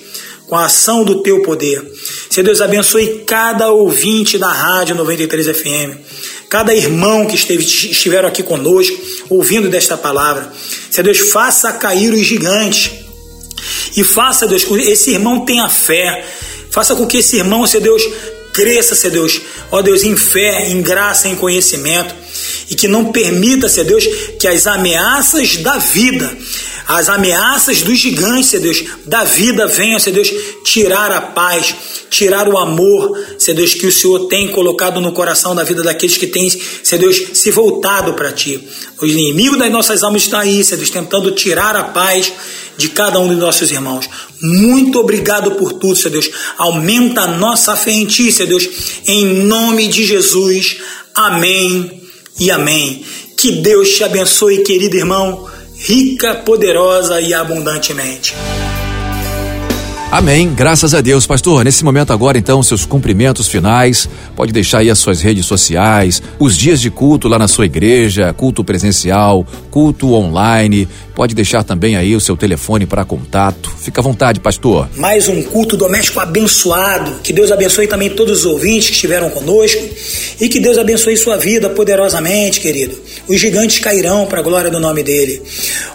com 0.47 0.55
a 0.55 0.65
ação 0.65 1.05
do 1.05 1.21
teu 1.21 1.43
poder. 1.43 1.79
Senhor 2.27 2.43
Deus, 2.43 2.59
abençoe 2.59 3.21
cada 3.23 3.71
ouvinte 3.71 4.39
da 4.39 4.51
Rádio 4.51 4.95
93 4.95 5.55
FM, 5.55 5.97
cada 6.49 6.73
irmão 6.73 7.27
que 7.27 7.35
esteve, 7.35 7.63
estiveram 7.63 8.29
aqui 8.29 8.41
conosco, 8.41 8.99
ouvindo 9.29 9.69
desta 9.69 9.95
palavra. 9.95 10.51
Senhor 10.89 11.05
Deus, 11.05 11.19
faça 11.29 11.71
cair 11.73 12.11
os 12.11 12.25
gigantes 12.25 12.89
e 13.95 14.03
faça, 14.03 14.47
Deus, 14.47 14.63
que 14.63 14.73
esse 14.73 15.11
irmão 15.11 15.45
tenha 15.45 15.69
fé, 15.69 16.25
faça 16.73 16.95
com 16.95 17.05
que 17.05 17.17
esse 17.17 17.38
irmão, 17.38 17.67
Senhor 17.67 17.83
Deus, 17.83 18.03
cresça, 18.51 18.95
Senhor 18.95 19.13
Deus, 19.13 19.39
ó 19.69 19.83
Deus, 19.83 20.01
em 20.01 20.15
fé, 20.15 20.69
em 20.69 20.81
graça, 20.81 21.27
em 21.27 21.36
conhecimento, 21.36 22.15
e 22.69 22.75
que 22.75 22.87
não 22.87 23.11
permita, 23.11 23.67
Senhor 23.67 23.85
Deus, 23.85 24.05
que 24.39 24.47
as 24.47 24.67
ameaças 24.67 25.57
da 25.57 25.77
vida, 25.77 26.37
as 26.87 27.07
ameaças 27.09 27.81
dos 27.81 27.97
gigantes, 27.97 28.47
Senhor 28.47 28.63
Deus, 28.63 28.83
da 29.05 29.23
vida 29.23 29.67
venham, 29.67 29.99
Senhor 29.99 30.15
Deus, 30.15 30.31
tirar 30.63 31.11
a 31.11 31.21
paz, 31.21 31.75
tirar 32.09 32.47
o 32.47 32.57
amor, 32.57 33.17
Senhor 33.37 33.57
Deus, 33.57 33.73
que 33.73 33.87
o 33.87 33.91
Senhor 33.91 34.27
tem 34.27 34.49
colocado 34.49 34.99
no 34.99 35.11
coração 35.11 35.55
da 35.55 35.63
vida 35.63 35.83
daqueles 35.83 36.17
que 36.17 36.27
têm, 36.27 36.49
Senhor 36.49 37.01
Deus, 37.01 37.21
se 37.33 37.51
voltado 37.51 38.13
para 38.13 38.31
Ti. 38.31 38.67
O 39.01 39.05
inimigo 39.05 39.57
das 39.57 39.71
nossas 39.71 40.03
almas 40.03 40.23
está 40.23 40.39
aí, 40.39 40.63
Senhor 40.63 40.77
Deus, 40.77 40.89
tentando 40.89 41.31
tirar 41.31 41.75
a 41.75 41.83
paz 41.85 42.31
de 42.77 42.89
cada 42.89 43.19
um 43.19 43.29
de 43.29 43.35
nossos 43.35 43.71
irmãos. 43.71 44.09
Muito 44.41 44.99
obrigado 44.99 45.51
por 45.51 45.73
tudo, 45.73 45.95
Senhor 45.95 46.11
Deus. 46.11 46.29
Aumenta 46.57 47.21
a 47.21 47.27
nossa 47.27 47.75
fé 47.75 47.91
em 47.91 48.05
Ti, 48.05 48.31
Senhor 48.31 48.49
Deus, 48.49 48.67
em 49.05 49.43
nome 49.43 49.87
de 49.87 50.03
Jesus. 50.03 50.77
Amém 51.13 52.02
e 52.39 52.51
amém. 52.51 53.05
Que 53.37 53.51
Deus 53.51 53.89
te 53.95 54.03
abençoe, 54.03 54.63
querido 54.63 54.95
irmão, 54.95 55.49
rica, 55.77 56.35
poderosa 56.35 57.19
e 57.19 57.33
abundantemente. 57.33 58.33
Amém. 60.13 60.54
Graças 60.54 60.93
a 60.93 61.02
Deus, 61.02 61.26
pastor. 61.26 61.65
Nesse 61.65 61.84
momento 61.84 62.13
agora, 62.13 62.38
então, 62.38 62.62
seus 62.62 62.86
cumprimentos 62.86 63.47
finais. 63.47 64.08
Pode 64.36 64.54
deixar 64.54 64.78
aí 64.78 64.91
as 64.91 64.99
suas 64.99 65.23
redes 65.23 65.43
sociais, 65.43 66.21
os 66.38 66.56
dias 66.56 66.80
de 66.80 66.91
culto 66.91 67.28
lá 67.28 67.39
na 67.39 67.47
sua 67.47 67.65
igreja, 67.65 68.32
culto 68.32 68.63
presencial, 68.63 69.43
culto 69.71 70.13
online. 70.13 70.88
Pode 71.15 71.34
deixar 71.34 71.63
também 71.63 71.95
aí 71.95 72.15
o 72.15 72.19
seu 72.19 72.38
telefone 72.38 72.86
para 72.86 73.04
contato. 73.04 73.71
Fica 73.76 74.02
à 74.02 74.04
vontade, 74.04 74.39
pastor. 74.39 74.88
Mais 74.97 75.28
um 75.28 75.41
culto 75.41 75.76
doméstico 75.76 76.19
abençoado. 76.19 77.19
Que 77.23 77.34
Deus 77.34 77.52
abençoe 77.52 77.88
também 77.88 78.12
todos 78.12 78.41
os 78.41 78.45
ouvintes 78.45 78.89
que 78.89 78.95
estiveram 78.95 79.32
conosco 79.32 79.82
e 80.39 80.47
que 80.47 80.60
Deus 80.60 80.78
abençoe 80.78 81.17
sua 81.17 81.38
vida 81.38 81.71
poderosamente, 81.71 82.60
querido. 82.60 82.95
Os 83.28 83.39
gigantes 83.39 83.80
cairão 83.80 84.28
para 84.28 84.41
a 84.41 84.43
glória 84.43 84.69
do 84.69 84.80
nome 84.80 85.02
dele. 85.02 85.41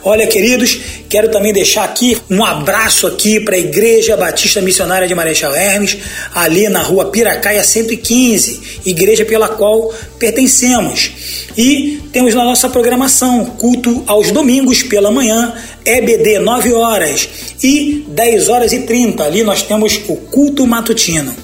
Olha, 0.03 0.27
queridos, 0.27 0.81
quero 1.09 1.31
também 1.31 1.53
deixar 1.53 1.85
aqui 1.85 2.17
um 2.29 2.45
abraço 2.45 3.07
aqui 3.07 3.41
para 3.41 3.57
a 3.57 3.59
Igreja 3.59 4.17
Batista 4.17 4.61
Missionária 4.61 5.09
de 5.09 5.15
Marechal 5.15 5.55
Hermes, 5.55 5.97
ali 6.35 6.69
na 6.69 6.83
rua 6.83 7.07
Piracaia 7.07 7.65
115, 7.65 8.81
igreja 8.85 9.25
pela 9.25 9.49
qual 9.49 9.93
pertencemos. 10.19 11.11
E 11.57 12.01
temos 12.13 12.35
na 12.35 12.45
nossa 12.45 12.69
programação 12.69 13.45
culto 13.45 14.05
aos 14.07 14.31
domingos 14.31 14.83
pela 14.83 15.11
manhã, 15.11 15.55
EBD 15.85 16.39
9 16.39 16.73
horas 16.75 17.29
e 17.63 18.05
10 18.09 18.49
horas 18.49 18.73
e 18.73 18.81
30. 18.81 19.25
Ali 19.25 19.43
nós 19.43 19.63
temos 19.63 20.01
o 20.09 20.17
culto 20.17 20.67
matutino. 20.67 21.35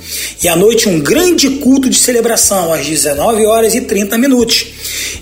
E 0.42 0.48
à 0.48 0.54
noite 0.54 0.88
um 0.88 1.00
grande 1.00 1.48
culto 1.50 1.88
de 1.88 1.96
celebração 1.96 2.72
às 2.72 2.86
19 2.86 3.46
horas 3.46 3.74
e 3.74 3.80
30 3.80 4.18
minutos. 4.18 4.66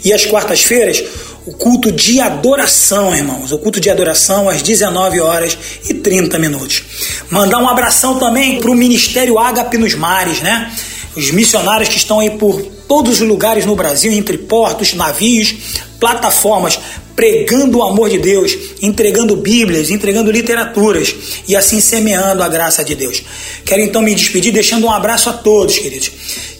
E 0.04 0.12
às 0.12 0.26
quartas-feiras 0.26 1.02
o 1.44 1.52
culto 1.52 1.90
de 1.90 2.20
adoração, 2.20 3.14
irmãos. 3.14 3.50
O 3.52 3.58
culto 3.58 3.80
de 3.80 3.90
adoração 3.90 4.48
às 4.48 4.62
19 4.62 5.20
horas 5.20 5.58
e 5.88 5.94
30 5.94 6.38
minutos. 6.38 6.82
Mandar 7.30 7.58
um 7.58 7.68
abração 7.68 8.18
também 8.18 8.60
para 8.60 8.70
o 8.70 8.74
Ministério 8.74 9.38
Ágape 9.38 9.76
nos 9.76 9.94
Mares, 9.94 10.40
né? 10.40 10.72
Os 11.16 11.30
missionários 11.30 11.88
que 11.88 11.96
estão 11.96 12.20
aí 12.20 12.30
por 12.30 12.62
todos 12.88 13.20
os 13.20 13.28
lugares 13.28 13.66
no 13.66 13.74
Brasil, 13.74 14.12
entre 14.12 14.38
portos, 14.38 14.94
navios, 14.94 15.54
plataformas, 15.98 16.78
pregando 17.14 17.78
o 17.78 17.82
amor 17.82 18.08
de 18.08 18.18
Deus, 18.18 18.56
entregando 18.80 19.36
Bíblias, 19.36 19.90
entregando 19.90 20.30
literaturas 20.30 21.14
e 21.46 21.54
assim 21.54 21.80
semeando 21.80 22.42
a 22.42 22.48
graça 22.48 22.82
de 22.84 22.94
Deus. 22.94 23.22
Quero 23.64 23.82
então 23.82 24.00
me 24.00 24.14
despedir 24.14 24.52
deixando 24.52 24.86
um 24.86 24.90
abraço 24.90 25.28
a 25.28 25.32
todos, 25.32 25.78
queridos. 25.78 26.10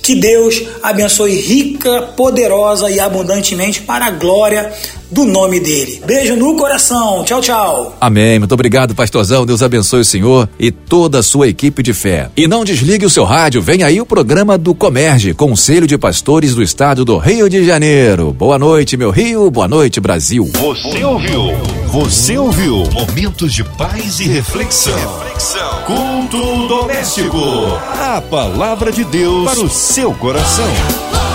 Que 0.03 0.17
Deus 0.17 0.61
abençoe 0.83 1.37
rica, 1.37 2.03
poderosa 2.17 2.91
e 2.91 2.99
abundantemente 2.99 3.81
para 3.83 4.07
a 4.07 4.11
glória 4.11 4.73
do 5.13 5.25
nome 5.25 5.61
dele. 5.61 6.03
Beijo 6.05 6.35
no 6.35 6.57
coração. 6.57 7.23
Tchau, 7.25 7.41
tchau. 7.41 7.97
Amém. 8.01 8.39
Muito 8.39 8.53
obrigado, 8.53 8.95
pastorzão. 8.95 9.47
Deus 9.47 9.63
abençoe 9.63 10.01
o 10.01 10.05
senhor 10.05 10.49
e 10.59 10.73
toda 10.73 11.19
a 11.19 11.23
sua 11.23 11.49
equipe 11.49 11.83
de 11.83 11.93
fé. 11.93 12.31
E 12.37 12.49
não 12.49 12.65
desligue 12.65 13.07
o 13.07 13.11
seu 13.11 13.25
rádio. 13.25 13.63
Vem 13.63 13.83
aí 13.83 14.01
o 14.01 14.07
programa 14.07 14.57
do 14.57 14.75
Comerge, 14.75 15.35
Conselho 15.35 15.87
de 15.87 15.99
Pastores 15.99 16.55
do 16.55 16.63
Estado 16.63 17.05
do 17.05 17.19
Rio 17.19 17.49
de 17.49 17.65
Janeiro. 17.65 18.33
Boa 18.33 18.59
noite, 18.59 18.97
meu 18.97 19.11
Rio. 19.11 19.51
Boa 19.51 19.69
noite, 19.69 20.01
Brasil. 20.01 20.51
Você 20.59 21.05
ouviu? 21.05 21.53
Você 21.89 22.39
ouviu? 22.39 22.85
Momentos 22.93 23.53
de 23.53 23.63
paz 23.63 24.19
e 24.19 24.25
reflexão. 24.25 24.95
reflexão. 24.97 25.83
Culto 25.85 26.69
doméstico. 26.69 27.39
A 28.01 28.23
palavra 28.23 28.91
de 28.91 29.05
Deus 29.05 29.45
para 29.45 29.61
o 29.61 29.69
seu 29.93 30.15
coração. 30.15 31.32